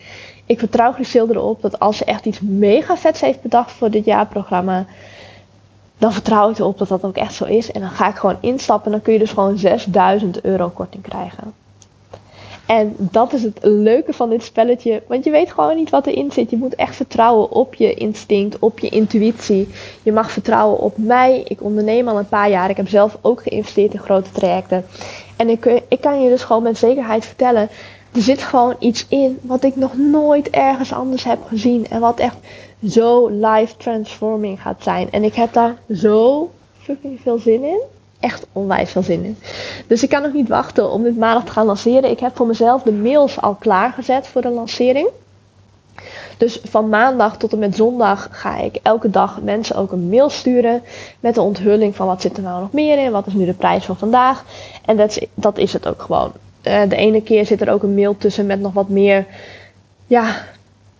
ik 0.46 0.60
vertrouw 0.60 0.92
Griselda 0.92 1.34
erop 1.34 1.62
dat 1.62 1.80
als 1.80 1.98
ze 1.98 2.06
echt 2.06 2.26
iets 2.26 2.40
mega 2.42 2.98
vets 2.98 3.22
heeft 3.22 3.42
bedacht 3.42 3.72
voor 3.72 3.92
dit 3.92 4.06
jaarprogramma, 4.06 4.86
dan 5.98 6.13
vertrouw 6.13 6.50
ik 6.50 6.60
erop 6.60 6.77
dat 6.77 6.88
dat 6.88 7.04
ook 7.04 7.16
echt 7.16 7.34
zo 7.34 7.46
is. 7.46 7.72
En 7.72 7.82
dan 7.82 7.89
ga 7.89 8.10
ik 8.10 8.16
gewoon 8.16 8.38
instappen 8.39 8.86
en 8.86 8.92
dan 8.92 9.01
kun 9.01 9.13
je 9.13 9.20
dus 9.20 9.32
gewoon 9.32 9.58
6000 9.58 10.42
euro 10.42 10.70
korting 10.70 11.04
krijgen. 11.04 11.54
En 12.68 12.96
dat 12.98 13.34
is 13.34 13.44
het 13.44 13.60
leuke 13.62 14.13
van 14.13 14.30
dit 14.30 14.44
spelletje. 14.44 15.04
Want 15.08 15.24
je 15.24 15.32
weet 15.32 15.51
gewoon 15.51 15.75
niet 15.75 15.89
wat 15.89 16.08
erin 16.08 16.32
zit. 16.32 16.50
Je 16.50 16.58
moet 16.58 16.75
echt 16.75 16.96
vertrouwen 16.96 17.51
op 17.51 17.75
je 17.75 17.94
instinct, 17.94 18.60
op 18.60 18.80
je 18.80 18.89
intuïtie. 18.89 19.68
Je 20.04 20.12
mag 20.12 20.32
vertrouwen 20.32 20.80
op 20.80 20.98
mij. 20.98 21.44
Ik 21.48 21.62
onderneem 21.62 22.08
al 22.08 22.18
een 22.18 22.27
paar 22.27 22.50
jaar. 22.50 22.70
Ik 22.70 22.77
heb 22.77 22.89
zelf 22.89 23.18
ook 23.22 23.42
geïnvesteerd 23.42 23.94
in 23.94 24.00
grote 24.00 24.32
trajecten. 24.32 24.86
En 25.36 25.50
ik, 25.50 25.82
ik 25.88 26.01
kan 26.01 26.22
je 26.22 26.30
dus 26.30 26.44
gewoon 26.44 26.63
met 26.63 26.77
zekerheid 26.77 27.25
vertellen. 27.25 27.70
Er 28.13 28.22
zit 28.22 28.42
gewoon 28.42 28.75
iets 28.80 29.06
in 29.10 29.39
wat 29.42 29.63
ik 29.63 29.75
nog 29.75 29.98
nooit 29.98 30.50
ergens 30.50 30.94
anders 30.94 31.24
heb 31.24 31.39
gezien. 31.48 31.88
En 31.88 32.00
wat 32.00 32.20
echt 32.20 32.38
zo 32.89 33.27
life 33.27 33.77
transforming 33.77 34.62
gaat 34.62 34.84
zijn. 34.84 35.12
En 35.12 35.24
ik 35.24 35.34
heb 35.34 35.53
daar 35.53 35.75
zo 35.96 36.50
fucking 36.81 37.19
veel 37.22 37.39
zin 37.39 37.63
in. 37.63 37.81
Echt 38.19 38.46
onwijs 38.51 38.91
veel 38.91 39.03
zin 39.03 39.24
in. 39.24 39.38
Dus 39.88 40.03
ik 40.03 40.10
kan 40.10 40.22
nog 40.22 40.34
niet 40.34 40.48
wachten 40.48 40.91
om 40.91 41.03
dit 41.03 41.17
maandag 41.17 41.46
te 41.46 41.51
gaan 41.51 41.65
lanceren. 41.65 42.10
Ik 42.10 42.19
heb 42.19 42.36
voor 42.36 42.48
mezelf 42.48 42.81
de 42.81 42.91
mails 42.91 43.41
al 43.41 43.55
klaargezet 43.55 44.27
voor 44.27 44.41
de 44.41 44.50
lancering. 44.50 45.10
Dus 46.38 46.60
van 46.63 46.89
maandag 46.89 47.38
tot 47.38 47.53
en 47.53 47.60
met 47.60 47.75
zondag 47.75 48.27
ga 48.31 48.57
ik 48.57 48.79
elke 48.84 49.10
dag 49.10 49.41
mensen 49.41 49.75
ook 49.75 49.91
een 49.91 50.10
mail 50.10 50.29
sturen 50.29 50.84
met 51.19 51.36
de 51.36 51.41
onthulling 51.41 51.96
van 51.96 52.07
wat 52.07 52.22
zit 52.22 52.38
er 52.38 52.43
nou 52.43 52.62
nog 52.62 52.72
meer 52.72 52.98
in, 52.98 53.12
wat 53.12 53.27
is 53.27 53.34
nu 53.34 53.46
de 53.46 53.53
prijs 53.53 53.86
van 53.86 53.98
vandaag. 53.98 54.43
En 54.86 54.98
dat 54.98 55.10
is, 55.10 55.25
dat 55.34 55.57
is 55.57 55.74
het 55.74 55.88
ook 55.88 56.01
gewoon. 56.01 56.31
Uh, 56.63 56.81
de 56.89 56.96
ene 56.96 57.22
keer 57.22 57.46
zit 57.46 57.62
er 57.62 57.72
ook 57.72 57.84
een 57.84 57.96
mail 57.96 58.17
tussen 58.17 58.46
met 58.46 58.60
nog 58.60 58.74
wat 58.74 58.89
meer 58.89 59.25
ja, 60.07 60.46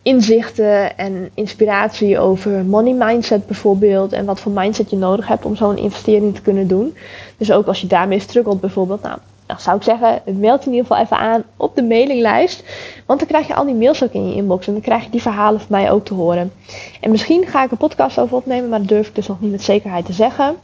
inzichten 0.08 0.98
en 0.98 1.30
inspiratie 1.34 2.20
over 2.20 2.66
money 2.66 2.94
mindset 2.94 3.48
bijvoorbeeld. 3.48 4.14
En 4.14 4.26
wat 4.26 4.40
voor 4.40 4.52
mindset 4.52 4.90
je 4.90 4.98
nodig 4.98 5.28
hebt 5.28 5.46
om 5.46 5.56
zo'n 5.56 5.78
investering 5.78 6.36
te 6.36 6.42
kunnen 6.42 6.68
doen. 6.68 6.96
Dus 7.38 7.52
ook 7.52 7.68
als 7.68 7.82
je 7.82 7.88
daarmee 7.88 8.20
struggelt 8.20 8.60
bijvoorbeeld. 8.60 9.02
Nou, 9.02 9.18
dan 9.46 9.60
zou 9.60 9.78
ik 9.78 9.84
zeggen, 9.84 10.22
meld 10.26 10.66
in 10.66 10.72
ieder 10.72 10.88
geval 10.88 11.04
even 11.04 11.18
aan 11.18 11.44
op 11.58 11.76
de 11.76 11.84
mailinglijst. 11.84 12.64
Want 13.06 13.20
dan 13.20 13.28
krijg 13.28 13.48
je 13.48 13.56
al 13.56 13.66
die 13.66 13.76
mails 13.76 14.04
ook 14.04 14.14
in 14.14 14.30
je 14.30 14.36
inbox. 14.36 14.68
En 14.68 14.74
dan 14.74 14.82
krijg 14.82 15.04
je 15.04 15.10
die 15.10 15.22
verhalen 15.22 15.60
van 15.60 15.70
mij 15.70 15.92
ook 15.92 16.06
te 16.06 16.14
horen. 16.14 16.52
En 17.02 17.12
misschien 17.12 17.46
ga 17.46 17.64
ik 17.64 17.72
een 17.72 17.78
podcast 17.78 18.20
over 18.20 18.38
opnemen, 18.38 18.70
maar 18.70 18.80
dat 18.80 18.88
durf 18.88 19.08
ik 19.08 19.16
dus 19.16 19.28
nog 19.28 19.42
niet 19.42 19.52
met 19.52 19.64
zekerheid 19.64 20.06
te 20.06 20.14
zeggen. 20.14 20.56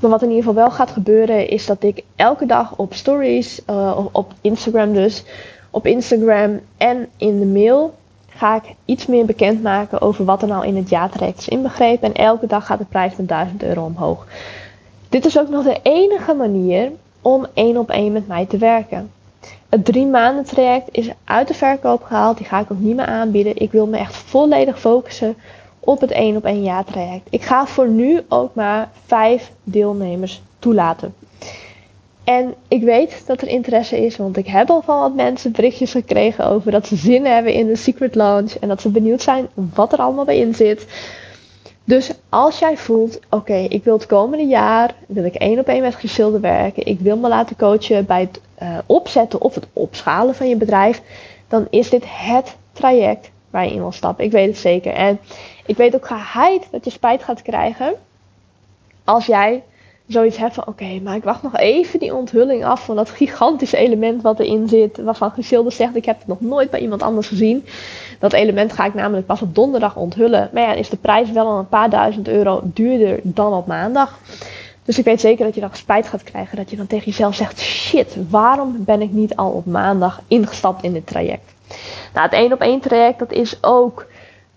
Maar 0.00 0.10
wat 0.10 0.22
in 0.22 0.28
ieder 0.28 0.44
geval 0.44 0.62
wel 0.62 0.70
gaat 0.70 0.90
gebeuren, 0.90 1.48
is 1.48 1.66
dat 1.66 1.82
ik 1.82 2.02
elke 2.16 2.46
dag 2.46 2.76
op 2.76 2.94
stories, 2.94 3.60
uh, 3.70 3.98
op 4.12 4.32
Instagram 4.40 4.92
dus, 4.92 5.24
op 5.70 5.86
Instagram 5.86 6.60
en 6.76 7.08
in 7.16 7.38
de 7.38 7.46
mail 7.46 7.98
ga 8.40 8.54
ik 8.56 8.74
iets 8.84 9.06
meer 9.06 9.24
bekendmaken 9.24 10.00
over 10.00 10.24
wat 10.24 10.42
er 10.42 10.48
nou 10.48 10.66
in 10.66 10.76
het 10.76 10.88
jaartraject 10.88 11.38
is 11.38 11.48
inbegrepen. 11.48 12.08
En 12.08 12.24
elke 12.24 12.46
dag 12.46 12.66
gaat 12.66 12.78
de 12.78 12.84
prijs 12.84 13.16
met 13.16 13.28
1000 13.28 13.62
euro 13.62 13.84
omhoog. 13.84 14.26
Dit 15.08 15.24
is 15.24 15.38
ook 15.38 15.48
nog 15.48 15.64
de 15.64 15.80
enige 15.82 16.34
manier 16.34 16.92
om 17.22 17.46
één 17.54 17.76
op 17.76 17.90
één 17.90 18.12
met 18.12 18.26
mij 18.26 18.46
te 18.46 18.58
werken. 18.58 19.10
Het 19.68 19.84
drie 19.84 20.06
maanden 20.06 20.44
traject 20.44 20.88
is 20.90 21.10
uit 21.24 21.48
de 21.48 21.54
verkoop 21.54 22.02
gehaald. 22.02 22.36
Die 22.36 22.46
ga 22.46 22.60
ik 22.60 22.70
ook 22.72 22.78
niet 22.78 22.96
meer 22.96 23.06
aanbieden. 23.06 23.56
Ik 23.56 23.72
wil 23.72 23.86
me 23.86 23.96
echt 23.96 24.16
volledig 24.16 24.80
focussen 24.80 25.36
op 25.80 26.00
het 26.00 26.10
één 26.10 26.36
op 26.36 26.44
één 26.44 26.62
jaartraject. 26.62 27.26
Ik 27.30 27.42
ga 27.42 27.66
voor 27.66 27.88
nu 27.88 28.20
ook 28.28 28.54
maar 28.54 28.90
vijf 29.06 29.52
deelnemers 29.62 30.42
toelaten. 30.58 31.14
En 32.30 32.54
ik 32.68 32.82
weet 32.82 33.22
dat 33.26 33.40
er 33.42 33.48
interesse 33.48 34.04
is, 34.04 34.16
want 34.16 34.36
ik 34.36 34.46
heb 34.46 34.70
al 34.70 34.82
van 34.82 35.00
wat 35.00 35.14
mensen 35.14 35.52
berichtjes 35.52 35.90
gekregen 35.90 36.46
over 36.46 36.70
dat 36.70 36.86
ze 36.86 36.96
zin 36.96 37.24
hebben 37.24 37.52
in 37.52 37.66
de 37.66 37.76
Secret 37.76 38.14
Launch 38.14 38.52
en 38.52 38.68
dat 38.68 38.80
ze 38.80 38.90
benieuwd 38.90 39.22
zijn 39.22 39.48
wat 39.74 39.92
er 39.92 39.98
allemaal 39.98 40.24
bij 40.24 40.38
in 40.38 40.54
zit. 40.54 40.86
Dus 41.84 42.10
als 42.28 42.58
jij 42.58 42.76
voelt, 42.76 43.18
oké, 43.30 43.54
ik 43.54 43.84
wil 43.84 43.94
het 43.94 44.06
komende 44.06 44.44
jaar, 44.44 44.94
wil 45.06 45.24
ik 45.24 45.34
één 45.34 45.58
op 45.58 45.66
één 45.66 45.82
met 45.82 45.94
geschilder 45.94 46.40
werken, 46.40 46.86
ik 46.86 47.00
wil 47.00 47.16
me 47.16 47.28
laten 47.28 47.56
coachen 47.56 48.06
bij 48.06 48.20
het 48.20 48.40
uh, 48.62 48.78
opzetten 48.86 49.40
of 49.40 49.54
het 49.54 49.66
opschalen 49.72 50.34
van 50.34 50.48
je 50.48 50.56
bedrijf, 50.56 51.02
dan 51.48 51.66
is 51.70 51.90
dit 51.90 52.04
het 52.06 52.56
traject 52.72 53.30
waar 53.50 53.64
je 53.64 53.72
in 53.72 53.80
wil 53.80 53.92
stappen. 53.92 54.24
Ik 54.24 54.32
weet 54.32 54.46
het 54.46 54.58
zeker. 54.58 54.92
En 54.92 55.18
ik 55.66 55.76
weet 55.76 55.94
ook 55.94 56.06
geheid 56.06 56.68
dat 56.70 56.84
je 56.84 56.90
spijt 56.90 57.22
gaat 57.22 57.42
krijgen 57.42 57.94
als 59.04 59.26
jij 59.26 59.62
zoiets 60.12 60.36
hebt 60.36 60.54
van 60.54 60.66
oké, 60.66 61.00
maar 61.02 61.16
ik 61.16 61.24
wacht 61.24 61.42
nog 61.42 61.56
even 61.56 61.98
die 61.98 62.14
onthulling 62.14 62.64
af 62.64 62.84
van 62.84 62.96
dat 62.96 63.10
gigantische 63.10 63.76
element 63.76 64.22
wat 64.22 64.38
erin 64.38 64.68
zit. 64.68 64.96
Waarvan 65.02 65.30
Geschilder 65.30 65.72
zegt, 65.72 65.96
ik 65.96 66.04
heb 66.04 66.18
het 66.18 66.26
nog 66.26 66.40
nooit 66.40 66.70
bij 66.70 66.80
iemand 66.80 67.02
anders 67.02 67.28
gezien. 67.28 67.66
Dat 68.18 68.32
element 68.32 68.72
ga 68.72 68.84
ik 68.84 68.94
namelijk 68.94 69.26
pas 69.26 69.42
op 69.42 69.54
donderdag 69.54 69.96
onthullen. 69.96 70.50
Maar 70.52 70.62
ja, 70.62 70.72
is 70.72 70.88
de 70.88 70.96
prijs 70.96 71.30
wel 71.30 71.46
al 71.46 71.58
een 71.58 71.68
paar 71.68 71.90
duizend 71.90 72.28
euro 72.28 72.60
duurder 72.64 73.20
dan 73.22 73.52
op 73.52 73.66
maandag. 73.66 74.18
Dus 74.84 74.98
ik 74.98 75.04
weet 75.04 75.20
zeker 75.20 75.44
dat 75.44 75.54
je 75.54 75.60
dan 75.60 75.70
spijt 75.72 76.08
gaat 76.08 76.22
krijgen. 76.22 76.56
Dat 76.56 76.70
je 76.70 76.76
dan 76.76 76.86
tegen 76.86 77.06
jezelf 77.06 77.34
zegt, 77.34 77.60
shit, 77.60 78.16
waarom 78.30 78.76
ben 78.78 79.02
ik 79.02 79.12
niet 79.12 79.36
al 79.36 79.50
op 79.50 79.66
maandag 79.66 80.20
ingestapt 80.26 80.82
in 80.82 80.92
dit 80.92 81.06
traject? 81.06 81.54
Nou, 82.14 82.24
het 82.24 82.34
één 82.34 82.52
op 82.52 82.60
één 82.60 82.80
traject, 82.80 83.18
dat 83.18 83.32
is 83.32 83.58
ook 83.60 84.06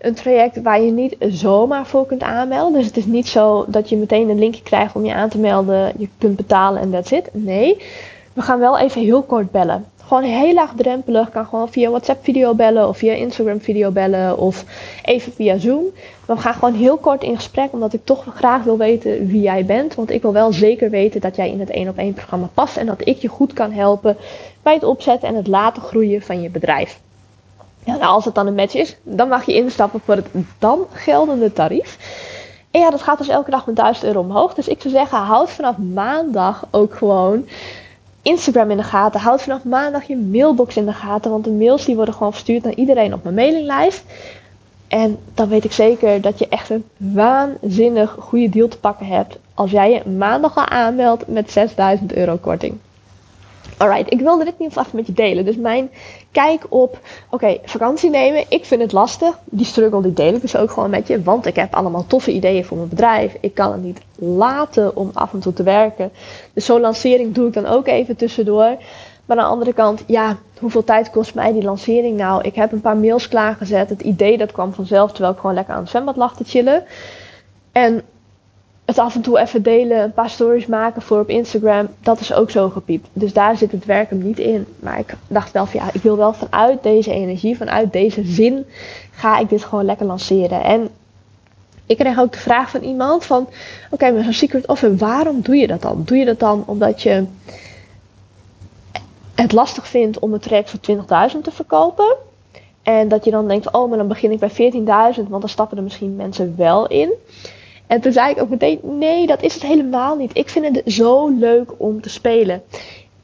een 0.04 0.14
traject 0.14 0.62
waar 0.62 0.80
je 0.80 0.90
niet 0.90 1.16
zomaar 1.18 1.86
voor 1.86 2.06
kunt 2.06 2.22
aanmelden. 2.22 2.78
Dus 2.78 2.86
het 2.86 2.96
is 2.96 3.06
niet 3.06 3.28
zo 3.28 3.64
dat 3.68 3.88
je 3.88 3.96
meteen 3.96 4.28
een 4.28 4.38
linkje 4.38 4.62
krijgt 4.62 4.94
om 4.94 5.04
je 5.04 5.14
aan 5.14 5.28
te 5.28 5.38
melden. 5.38 5.92
Je 5.98 6.08
kunt 6.18 6.36
betalen 6.36 6.80
en 6.80 6.90
that's 6.90 7.10
it. 7.10 7.28
Nee, 7.32 7.76
we 8.32 8.42
gaan 8.42 8.58
wel 8.58 8.78
even 8.78 9.00
heel 9.00 9.22
kort 9.22 9.50
bellen. 9.50 9.84
Gewoon 10.06 10.22
heel 10.22 10.54
laagdrempelig. 10.54 11.30
Kan 11.30 11.46
gewoon 11.46 11.68
via 11.68 11.90
WhatsApp 11.90 12.24
video 12.24 12.54
bellen 12.54 12.88
of 12.88 12.96
via 12.96 13.12
Instagram 13.12 13.60
video 13.60 13.90
bellen 13.90 14.38
of 14.38 14.64
even 15.04 15.32
via 15.32 15.58
Zoom. 15.58 15.84
We 16.26 16.36
gaan 16.36 16.54
gewoon 16.54 16.74
heel 16.74 16.96
kort 16.96 17.22
in 17.22 17.36
gesprek 17.36 17.72
omdat 17.72 17.92
ik 17.92 18.04
toch 18.04 18.24
graag 18.34 18.62
wil 18.62 18.76
weten 18.76 19.26
wie 19.26 19.40
jij 19.40 19.64
bent. 19.64 19.94
Want 19.94 20.10
ik 20.10 20.22
wil 20.22 20.32
wel 20.32 20.52
zeker 20.52 20.90
weten 20.90 21.20
dat 21.20 21.36
jij 21.36 21.50
in 21.50 21.60
het 21.60 21.70
1 21.70 21.88
op 21.88 21.98
1 21.98 22.12
programma 22.12 22.48
past 22.54 22.76
en 22.76 22.86
dat 22.86 23.06
ik 23.06 23.18
je 23.18 23.28
goed 23.28 23.52
kan 23.52 23.72
helpen 23.72 24.16
bij 24.62 24.74
het 24.74 24.84
opzetten 24.84 25.28
en 25.28 25.34
het 25.34 25.46
laten 25.46 25.82
groeien 25.82 26.22
van 26.22 26.42
je 26.42 26.50
bedrijf. 26.50 27.00
Ja, 27.84 27.96
nou, 27.96 28.04
als 28.04 28.24
het 28.24 28.34
dan 28.34 28.46
een 28.46 28.54
match 28.54 28.74
is, 28.74 28.96
dan 29.02 29.28
mag 29.28 29.46
je 29.46 29.54
instappen 29.54 30.00
voor 30.04 30.14
het 30.14 30.26
dan 30.58 30.86
geldende 30.92 31.52
tarief. 31.52 31.98
En 32.70 32.80
ja, 32.80 32.90
dat 32.90 33.02
gaat 33.02 33.18
dus 33.18 33.28
elke 33.28 33.50
dag 33.50 33.66
met 33.66 33.76
1000 33.76 34.06
euro 34.06 34.20
omhoog. 34.20 34.54
Dus 34.54 34.68
ik 34.68 34.80
zou 34.80 34.94
zeggen, 34.94 35.18
houd 35.18 35.50
vanaf 35.50 35.76
maandag 35.76 36.66
ook 36.70 36.94
gewoon 36.94 37.48
Instagram 38.22 38.70
in 38.70 38.76
de 38.76 38.82
gaten. 38.82 39.20
Houd 39.20 39.42
vanaf 39.42 39.64
maandag 39.64 40.04
je 40.04 40.16
mailbox 40.16 40.76
in 40.76 40.86
de 40.86 40.92
gaten. 40.92 41.30
Want 41.30 41.44
de 41.44 41.50
mails 41.50 41.84
die 41.84 41.96
worden 41.96 42.14
gewoon 42.14 42.32
verstuurd 42.32 42.64
naar 42.64 42.74
iedereen 42.74 43.14
op 43.14 43.22
mijn 43.22 43.34
mailinglijst. 43.34 44.04
En 44.88 45.18
dan 45.34 45.48
weet 45.48 45.64
ik 45.64 45.72
zeker 45.72 46.20
dat 46.20 46.38
je 46.38 46.48
echt 46.48 46.70
een 46.70 46.84
waanzinnig 46.96 48.16
goede 48.18 48.48
deal 48.48 48.68
te 48.68 48.78
pakken 48.78 49.06
hebt. 49.06 49.38
Als 49.54 49.70
jij 49.70 49.90
je 49.90 50.10
maandag 50.10 50.56
al 50.56 50.66
aanmeldt 50.66 51.26
met 51.26 51.50
6000 51.50 52.14
euro 52.14 52.36
korting. 52.36 52.78
Alright, 53.76 54.12
ik 54.12 54.20
wilde 54.20 54.44
dit 54.44 54.58
niet 54.58 54.76
even 54.76 54.90
met 54.92 55.06
je 55.06 55.12
delen. 55.12 55.44
Dus 55.44 55.56
mijn 55.56 55.90
kijk 56.32 56.66
op, 56.68 56.98
oké, 57.30 57.58
vakantie 57.64 58.10
nemen. 58.10 58.44
Ik 58.48 58.64
vind 58.64 58.80
het 58.80 58.92
lastig. 58.92 59.38
Die 59.44 59.66
struggle 59.66 60.02
die 60.02 60.12
deel 60.12 60.34
ik 60.34 60.40
dus 60.40 60.56
ook 60.56 60.70
gewoon 60.70 60.90
met 60.90 61.06
je. 61.06 61.22
Want 61.22 61.46
ik 61.46 61.56
heb 61.56 61.74
allemaal 61.74 62.06
toffe 62.06 62.32
ideeën 62.32 62.64
voor 62.64 62.76
mijn 62.76 62.88
bedrijf. 62.88 63.36
Ik 63.40 63.54
kan 63.54 63.72
het 63.72 63.82
niet 63.82 64.00
laten 64.14 64.96
om 64.96 65.10
af 65.14 65.32
en 65.32 65.40
toe 65.40 65.52
te 65.52 65.62
werken. 65.62 66.12
Dus 66.52 66.64
zo'n 66.64 66.80
lancering 66.80 67.34
doe 67.34 67.46
ik 67.46 67.52
dan 67.52 67.66
ook 67.66 67.86
even 67.86 68.16
tussendoor. 68.16 68.76
Maar 69.26 69.36
aan 69.36 69.44
de 69.44 69.50
andere 69.50 69.72
kant, 69.72 70.04
ja, 70.06 70.36
hoeveel 70.60 70.84
tijd 70.84 71.10
kost 71.10 71.34
mij 71.34 71.52
die 71.52 71.62
lancering 71.62 72.16
nou? 72.16 72.42
Ik 72.42 72.54
heb 72.54 72.72
een 72.72 72.80
paar 72.80 72.96
mails 72.96 73.28
klaargezet. 73.28 73.88
Het 73.88 74.02
idee 74.02 74.38
dat 74.38 74.52
kwam 74.52 74.72
vanzelf 74.72 75.10
terwijl 75.10 75.32
ik 75.32 75.40
gewoon 75.40 75.54
lekker 75.54 75.74
aan 75.74 75.80
het 75.80 75.90
zwembad 75.90 76.16
lag 76.16 76.36
te 76.36 76.44
chillen. 76.44 76.84
En 77.72 78.02
het 78.84 78.98
af 78.98 79.14
en 79.14 79.20
toe 79.20 79.38
even 79.38 79.62
delen, 79.62 80.02
een 80.02 80.12
paar 80.12 80.30
stories 80.30 80.66
maken 80.66 81.02
voor 81.02 81.20
op 81.20 81.28
Instagram, 81.28 81.88
dat 82.00 82.20
is 82.20 82.32
ook 82.32 82.50
zo 82.50 82.68
gepiept. 82.68 83.08
Dus 83.12 83.32
daar 83.32 83.56
zit 83.56 83.72
het 83.72 83.84
werk 83.84 84.10
hem 84.10 84.22
niet 84.22 84.38
in. 84.38 84.66
Maar 84.80 84.98
ik 84.98 85.14
dacht 85.28 85.52
wel 85.52 85.66
van 85.66 85.80
ja, 85.80 85.88
ik 85.92 86.02
wil 86.02 86.16
wel 86.16 86.32
vanuit 86.32 86.82
deze 86.82 87.12
energie, 87.12 87.56
vanuit 87.56 87.92
deze 87.92 88.24
zin, 88.24 88.66
ga 89.10 89.38
ik 89.38 89.48
dit 89.48 89.64
gewoon 89.64 89.84
lekker 89.84 90.06
lanceren. 90.06 90.62
En 90.62 90.88
ik 91.86 91.96
kreeg 91.96 92.18
ook 92.18 92.32
de 92.32 92.38
vraag 92.38 92.70
van 92.70 92.82
iemand 92.82 93.24
van, 93.24 93.42
oké, 93.42 93.50
okay, 93.90 94.12
maar 94.12 94.24
zo'n 94.24 94.32
secret 94.32 94.66
offer, 94.66 94.96
waarom 94.96 95.40
doe 95.40 95.56
je 95.56 95.66
dat 95.66 95.82
dan? 95.82 96.02
Doe 96.04 96.16
je 96.16 96.24
dat 96.24 96.38
dan 96.40 96.62
omdat 96.66 97.02
je 97.02 97.24
het 99.34 99.52
lastig 99.52 99.86
vindt 99.86 100.18
om 100.18 100.32
het 100.32 100.42
traject 100.42 100.70
voor 100.70 100.96
20.000 101.34 101.40
te 101.42 101.50
verkopen? 101.50 102.16
En 102.82 103.08
dat 103.08 103.24
je 103.24 103.30
dan 103.30 103.48
denkt, 103.48 103.72
oh, 103.72 103.88
maar 103.88 103.98
dan 103.98 104.08
begin 104.08 104.30
ik 104.30 104.38
bij 104.38 104.72
14.000, 104.72 105.28
want 105.28 105.40
dan 105.40 105.48
stappen 105.48 105.76
er 105.76 105.82
misschien 105.82 106.16
mensen 106.16 106.54
wel 106.56 106.86
in. 106.86 107.12
En 107.86 108.00
toen 108.00 108.12
zei 108.12 108.30
ik 108.30 108.40
ook 108.40 108.48
meteen: 108.48 108.80
nee, 108.82 109.26
dat 109.26 109.42
is 109.42 109.54
het 109.54 109.62
helemaal 109.62 110.16
niet. 110.16 110.36
Ik 110.36 110.48
vind 110.48 110.76
het 110.76 110.92
zo 110.92 111.28
leuk 111.28 111.72
om 111.76 112.00
te 112.00 112.08
spelen. 112.08 112.62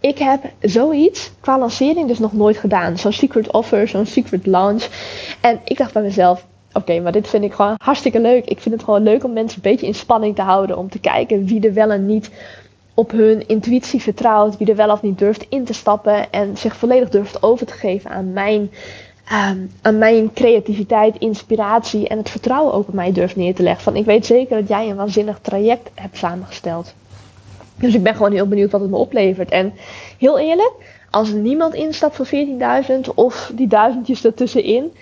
Ik 0.01 0.18
heb 0.18 0.42
zoiets 0.61 1.31
qua 1.40 1.59
lancering 1.59 2.09
dus 2.09 2.18
nog 2.18 2.33
nooit 2.33 2.57
gedaan. 2.57 2.99
Zo'n 2.99 3.12
secret 3.12 3.53
offer, 3.53 3.88
zo'n 3.88 4.07
secret 4.07 4.46
launch. 4.46 4.88
En 5.40 5.61
ik 5.64 5.77
dacht 5.79 5.92
bij 5.92 6.03
mezelf: 6.03 6.46
oké, 6.73 7.01
maar 7.01 7.12
dit 7.12 7.29
vind 7.29 7.44
ik 7.44 7.53
gewoon 7.53 7.75
hartstikke 7.83 8.20
leuk. 8.20 8.44
Ik 8.44 8.61
vind 8.61 8.75
het 8.75 8.85
gewoon 8.85 9.03
leuk 9.03 9.25
om 9.25 9.33
mensen 9.33 9.61
een 9.62 9.70
beetje 9.70 9.87
in 9.87 9.94
spanning 9.94 10.35
te 10.35 10.42
houden. 10.42 10.79
Om 10.79 10.88
te 10.88 10.99
kijken 10.99 11.44
wie 11.44 11.66
er 11.66 11.75
wel 11.75 11.90
en 11.90 12.07
niet 12.07 12.31
op 12.94 13.11
hun 13.11 13.49
intuïtie 13.49 14.01
vertrouwt. 14.01 14.57
Wie 14.57 14.68
er 14.70 14.77
wel 14.77 14.90
of 14.90 15.03
niet 15.03 15.18
durft 15.18 15.46
in 15.49 15.64
te 15.64 15.73
stappen. 15.73 16.33
En 16.33 16.57
zich 16.57 16.77
volledig 16.77 17.09
durft 17.09 17.42
over 17.42 17.66
te 17.66 17.73
geven 17.73 18.11
aan 18.11 18.33
mijn 18.33 18.70
um, 19.32 19.98
mijn 19.98 20.32
creativiteit, 20.32 21.18
inspiratie 21.18 22.08
en 22.08 22.18
het 22.18 22.30
vertrouwen 22.30 22.74
ook 22.74 22.88
op 22.88 22.94
mij 22.94 23.12
durft 23.12 23.36
neer 23.36 23.54
te 23.54 23.62
leggen. 23.62 23.82
Van 23.82 23.96
ik 23.96 24.04
weet 24.04 24.26
zeker 24.26 24.58
dat 24.58 24.68
jij 24.68 24.88
een 24.88 24.96
waanzinnig 24.96 25.38
traject 25.42 25.90
hebt 25.94 26.16
samengesteld. 26.16 26.94
Dus 27.76 27.94
ik 27.94 28.02
ben 28.02 28.14
gewoon 28.14 28.32
heel 28.32 28.48
benieuwd 28.48 28.70
wat 28.70 28.80
het 28.80 28.90
me 28.90 28.96
oplevert. 28.96 29.50
En 29.50 29.72
heel 30.18 30.38
eerlijk, 30.38 30.72
als 31.10 31.32
niemand 31.32 31.74
instapt 31.74 32.16
voor 32.16 32.26
14.000 32.26 33.14
of 33.14 33.52
die 33.54 33.66
duizendjes 33.66 34.24
ertussenin, 34.24 34.92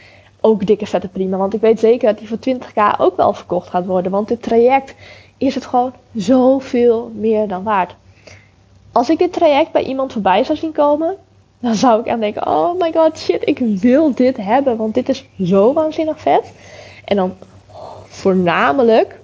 ook 0.41 0.67
dikke 0.67 0.87
vette 0.87 1.09
prima. 1.09 1.37
Want 1.37 1.55
ik 1.55 1.61
weet 1.61 1.81
zeker 1.81 2.09
dat 2.09 2.19
die 2.19 2.29
voor 2.29 2.39
20k 2.49 3.01
ook 3.01 3.17
wel 3.17 3.33
verkocht 3.33 3.69
gaat 3.69 3.87
worden. 3.87 4.13
Want 4.13 4.29
dit 4.29 4.43
traject 4.43 4.95
is 5.37 5.55
het 5.55 5.67
gewoon 5.67 5.93
zoveel 6.15 7.11
meer 7.15 7.49
dan 7.49 7.63
waard. 7.63 7.95
Als 8.93 9.11
ik 9.11 9.19
dit 9.19 9.33
traject 9.33 9.73
bij 9.73 9.83
iemand 9.85 10.13
voorbij 10.13 10.45
zou 10.45 10.59
zien 10.59 10.73
komen, 10.73 11.17
dan 11.59 11.75
zou 11.75 12.01
ik 12.01 12.09
aan 12.09 12.21
denken: 12.21 12.47
oh 12.47 12.79
my 12.79 12.93
god, 12.93 13.19
shit, 13.19 13.49
ik 13.49 13.59
wil 13.59 14.15
dit 14.15 14.37
hebben, 14.37 14.77
want 14.77 14.95
dit 14.95 15.09
is 15.09 15.25
zo 15.43 15.73
waanzinnig 15.73 16.21
vet. 16.21 16.53
En 17.05 17.17
dan 17.17 17.37
voornamelijk, 18.09 19.19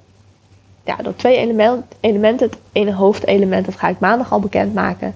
ja, 0.85 0.97
door 0.97 1.17
twee 1.17 1.37
element, 1.37 1.85
elementen. 2.01 2.47
Het 2.51 2.59
ene 2.73 2.95
hoofdelement, 2.95 3.65
dat 3.65 3.77
ga 3.77 3.89
ik 3.89 3.99
maandag 3.99 4.33
al 4.33 4.41
bekendmaken. 4.41 5.15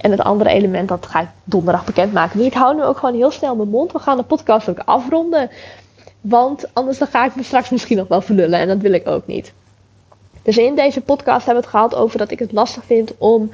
En 0.00 0.10
het 0.10 0.20
andere 0.20 0.50
element, 0.50 0.88
dat 0.88 1.06
ga 1.06 1.20
ik 1.20 1.28
donderdag 1.44 1.84
bekendmaken. 1.84 2.38
Dus 2.38 2.46
ik 2.46 2.54
hou 2.54 2.74
nu 2.74 2.84
ook 2.84 2.98
gewoon 2.98 3.14
heel 3.14 3.30
snel 3.30 3.56
mijn 3.56 3.68
mond. 3.68 3.92
We 3.92 3.98
gaan 3.98 4.16
de 4.16 4.22
podcast 4.22 4.68
ook 4.68 4.82
afronden. 4.84 5.50
Want 6.20 6.64
anders 6.72 6.98
dan 6.98 7.08
ga 7.08 7.24
ik 7.24 7.34
me 7.34 7.42
straks 7.42 7.70
misschien 7.70 7.96
nog 7.96 8.08
wel 8.08 8.20
verlullen 8.20 8.58
en 8.58 8.68
dat 8.68 8.78
wil 8.78 8.92
ik 8.92 9.08
ook 9.08 9.26
niet. 9.26 9.52
Dus 10.42 10.58
in 10.58 10.74
deze 10.74 11.00
podcast 11.00 11.44
hebben 11.44 11.64
we 11.64 11.68
het 11.70 11.78
gehad 11.78 11.94
over 11.94 12.18
dat 12.18 12.30
ik 12.30 12.38
het 12.38 12.52
lastig 12.52 12.84
vind 12.84 13.12
om 13.18 13.50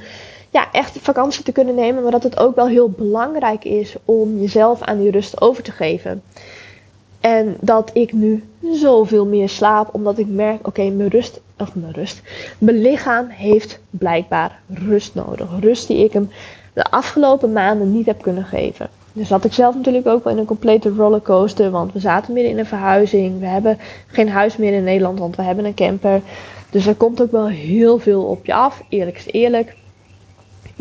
ja, 0.51 0.73
echt 0.73 0.99
vakantie 1.01 1.45
te 1.45 1.53
kunnen 1.53 1.75
nemen. 1.75 2.03
Maar 2.03 2.13
dat 2.13 2.23
het 2.23 2.39
ook 2.39 2.55
wel 2.55 2.67
heel 2.67 2.91
belangrijk 2.91 3.65
is 3.65 3.95
om 4.05 4.39
jezelf 4.39 4.83
aan 4.83 4.99
die 4.99 5.11
rust 5.11 5.41
over 5.41 5.63
te 5.63 5.73
geven. 5.73 6.23
En 7.21 7.57
dat 7.61 7.91
ik 7.93 8.13
nu 8.13 8.45
zoveel 8.73 9.27
meer 9.27 9.49
slaap, 9.49 9.95
omdat 9.95 10.19
ik 10.19 10.27
merk, 10.29 10.67
oké, 10.67 10.91
mijn 10.91 11.09
rust, 11.09 11.41
of 11.59 11.75
mijn 11.75 11.93
rust, 11.93 12.23
mijn 12.59 12.81
lichaam 12.81 13.29
heeft 13.29 13.81
blijkbaar 13.91 14.61
rust 14.69 15.15
nodig. 15.15 15.49
Rust 15.61 15.87
die 15.87 16.05
ik 16.05 16.13
hem 16.13 16.31
de 16.73 16.85
afgelopen 16.85 17.53
maanden 17.53 17.93
niet 17.93 18.07
heb 18.07 18.23
kunnen 18.23 18.45
geven. 18.45 18.89
Dus 19.13 19.29
zat 19.29 19.45
ik 19.45 19.53
zelf 19.53 19.75
natuurlijk 19.75 20.07
ook 20.07 20.25
wel 20.25 20.33
in 20.33 20.39
een 20.39 20.45
complete 20.45 20.89
rollercoaster, 20.89 21.71
want 21.71 21.93
we 21.93 21.99
zaten 21.99 22.33
midden 22.33 22.53
in 22.53 22.59
een 22.59 22.67
verhuizing. 22.67 23.41
We 23.41 23.47
hebben 23.47 23.79
geen 24.07 24.29
huis 24.29 24.57
meer 24.57 24.73
in 24.73 24.85
Nederland, 24.85 25.19
want 25.19 25.37
we 25.37 25.43
hebben 25.43 25.65
een 25.65 25.75
camper. 25.75 26.21
Dus 26.71 26.87
er 26.87 26.95
komt 26.95 27.23
ook 27.23 27.31
wel 27.31 27.49
heel 27.49 27.99
veel 27.99 28.23
op 28.23 28.47
je 28.47 28.55
af, 28.55 28.83
eerlijk 28.89 29.17
is 29.17 29.33
eerlijk. 29.33 29.77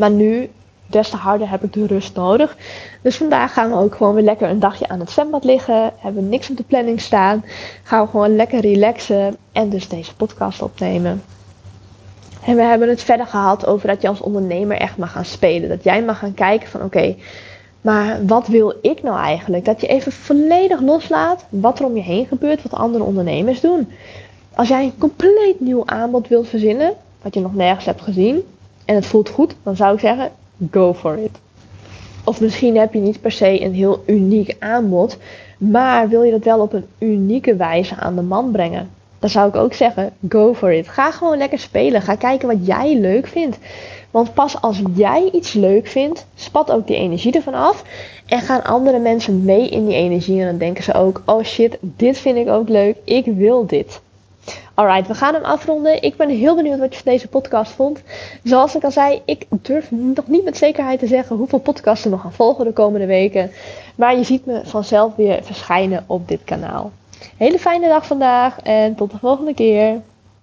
Maar 0.00 0.10
nu, 0.10 0.50
des 0.86 1.08
te 1.08 1.16
harder 1.16 1.50
heb 1.50 1.64
ik 1.64 1.72
de 1.72 1.86
rust 1.86 2.14
nodig. 2.14 2.56
Dus 3.02 3.16
vandaag 3.16 3.52
gaan 3.52 3.70
we 3.70 3.76
ook 3.76 3.94
gewoon 3.94 4.14
weer 4.14 4.24
lekker 4.24 4.48
een 4.48 4.60
dagje 4.60 4.88
aan 4.88 5.00
het 5.00 5.10
zwembad 5.10 5.44
liggen. 5.44 5.92
Hebben 5.96 6.22
we 6.22 6.28
niks 6.28 6.50
op 6.50 6.56
de 6.56 6.62
planning 6.62 7.00
staan. 7.00 7.44
Gaan 7.82 8.04
we 8.04 8.10
gewoon 8.10 8.36
lekker 8.36 8.60
relaxen 8.60 9.36
en 9.52 9.68
dus 9.68 9.88
deze 9.88 10.14
podcast 10.14 10.62
opnemen. 10.62 11.22
En 12.44 12.56
we 12.56 12.62
hebben 12.62 12.88
het 12.88 13.02
verder 13.02 13.26
gehad 13.26 13.66
over 13.66 13.88
dat 13.88 14.02
je 14.02 14.08
als 14.08 14.20
ondernemer 14.20 14.76
echt 14.76 14.96
mag 14.96 15.12
gaan 15.12 15.24
spelen. 15.24 15.68
Dat 15.68 15.84
jij 15.84 16.02
mag 16.02 16.18
gaan 16.18 16.34
kijken 16.34 16.68
van 16.68 16.82
oké, 16.82 17.14
maar 17.80 18.26
wat 18.26 18.46
wil 18.46 18.74
ik 18.82 19.02
nou 19.02 19.18
eigenlijk? 19.18 19.64
Dat 19.64 19.80
je 19.80 19.86
even 19.86 20.12
volledig 20.12 20.80
loslaat 20.80 21.44
wat 21.48 21.78
er 21.78 21.84
om 21.84 21.96
je 21.96 22.02
heen 22.02 22.26
gebeurt, 22.26 22.62
wat 22.62 22.80
andere 22.80 23.04
ondernemers 23.04 23.60
doen. 23.60 23.92
Als 24.54 24.68
jij 24.68 24.84
een 24.84 24.98
compleet 24.98 25.60
nieuw 25.60 25.82
aanbod 25.86 26.28
wilt 26.28 26.48
verzinnen, 26.48 26.92
wat 27.22 27.34
je 27.34 27.40
nog 27.40 27.54
nergens 27.54 27.84
hebt 27.84 28.02
gezien, 28.02 28.42
en 28.90 28.96
het 28.96 29.06
voelt 29.06 29.28
goed, 29.28 29.54
dan 29.62 29.76
zou 29.76 29.94
ik 29.94 30.00
zeggen, 30.00 30.30
go 30.70 30.94
for 30.94 31.18
it. 31.18 31.38
Of 32.24 32.40
misschien 32.40 32.76
heb 32.76 32.92
je 32.92 33.00
niet 33.00 33.20
per 33.20 33.32
se 33.32 33.62
een 33.62 33.74
heel 33.74 34.02
uniek 34.06 34.56
aanbod, 34.58 35.16
maar 35.58 36.08
wil 36.08 36.22
je 36.22 36.30
dat 36.30 36.44
wel 36.44 36.60
op 36.60 36.72
een 36.72 36.86
unieke 36.98 37.56
wijze 37.56 37.96
aan 37.96 38.14
de 38.14 38.22
man 38.22 38.50
brengen? 38.50 38.90
Dan 39.18 39.30
zou 39.30 39.48
ik 39.48 39.56
ook 39.56 39.74
zeggen, 39.74 40.12
go 40.28 40.54
for 40.54 40.72
it. 40.72 40.88
Ga 40.88 41.10
gewoon 41.10 41.38
lekker 41.38 41.58
spelen. 41.58 42.02
Ga 42.02 42.14
kijken 42.14 42.48
wat 42.48 42.66
jij 42.66 42.96
leuk 42.96 43.26
vindt. 43.26 43.58
Want 44.10 44.34
pas 44.34 44.60
als 44.60 44.82
jij 44.94 45.28
iets 45.32 45.52
leuk 45.52 45.86
vindt, 45.86 46.26
spat 46.34 46.70
ook 46.70 46.86
die 46.86 46.96
energie 46.96 47.32
ervan 47.32 47.54
af. 47.54 47.84
En 48.26 48.40
gaan 48.40 48.64
andere 48.64 48.98
mensen 48.98 49.44
mee 49.44 49.68
in 49.68 49.86
die 49.86 49.96
energie. 49.96 50.40
En 50.40 50.46
dan 50.46 50.58
denken 50.58 50.84
ze 50.84 50.94
ook, 50.94 51.22
oh 51.24 51.44
shit, 51.44 51.78
dit 51.80 52.18
vind 52.18 52.36
ik 52.36 52.48
ook 52.48 52.68
leuk. 52.68 52.96
Ik 53.04 53.24
wil 53.26 53.66
dit. 53.66 54.00
Alright, 54.74 55.06
we 55.06 55.14
gaan 55.14 55.34
hem 55.34 55.44
afronden. 55.44 56.02
Ik 56.02 56.16
ben 56.16 56.28
heel 56.28 56.54
benieuwd 56.54 56.78
wat 56.78 56.94
je 56.94 57.02
van 57.02 57.12
deze 57.12 57.28
podcast 57.28 57.72
vond. 57.72 58.02
Zoals 58.42 58.74
ik 58.74 58.84
al 58.84 58.90
zei, 58.90 59.22
ik 59.24 59.46
durf 59.50 59.90
nog 59.90 60.26
niet 60.26 60.44
met 60.44 60.56
zekerheid 60.56 60.98
te 60.98 61.06
zeggen 61.06 61.36
hoeveel 61.36 61.58
podcasts 61.58 62.04
er 62.04 62.10
nog 62.10 62.20
gaan 62.20 62.32
volgen 62.32 62.64
de 62.64 62.72
komende 62.72 63.06
weken. 63.06 63.50
Maar 63.94 64.16
je 64.16 64.24
ziet 64.24 64.46
me 64.46 64.60
vanzelf 64.64 65.14
weer 65.14 65.42
verschijnen 65.42 66.04
op 66.06 66.28
dit 66.28 66.40
kanaal. 66.44 66.92
Hele 67.36 67.58
fijne 67.58 67.88
dag 67.88 68.06
vandaag 68.06 68.60
en 68.62 68.94
tot 68.94 69.10
de 69.10 69.18
volgende 69.18 69.54
keer. 69.54 70.00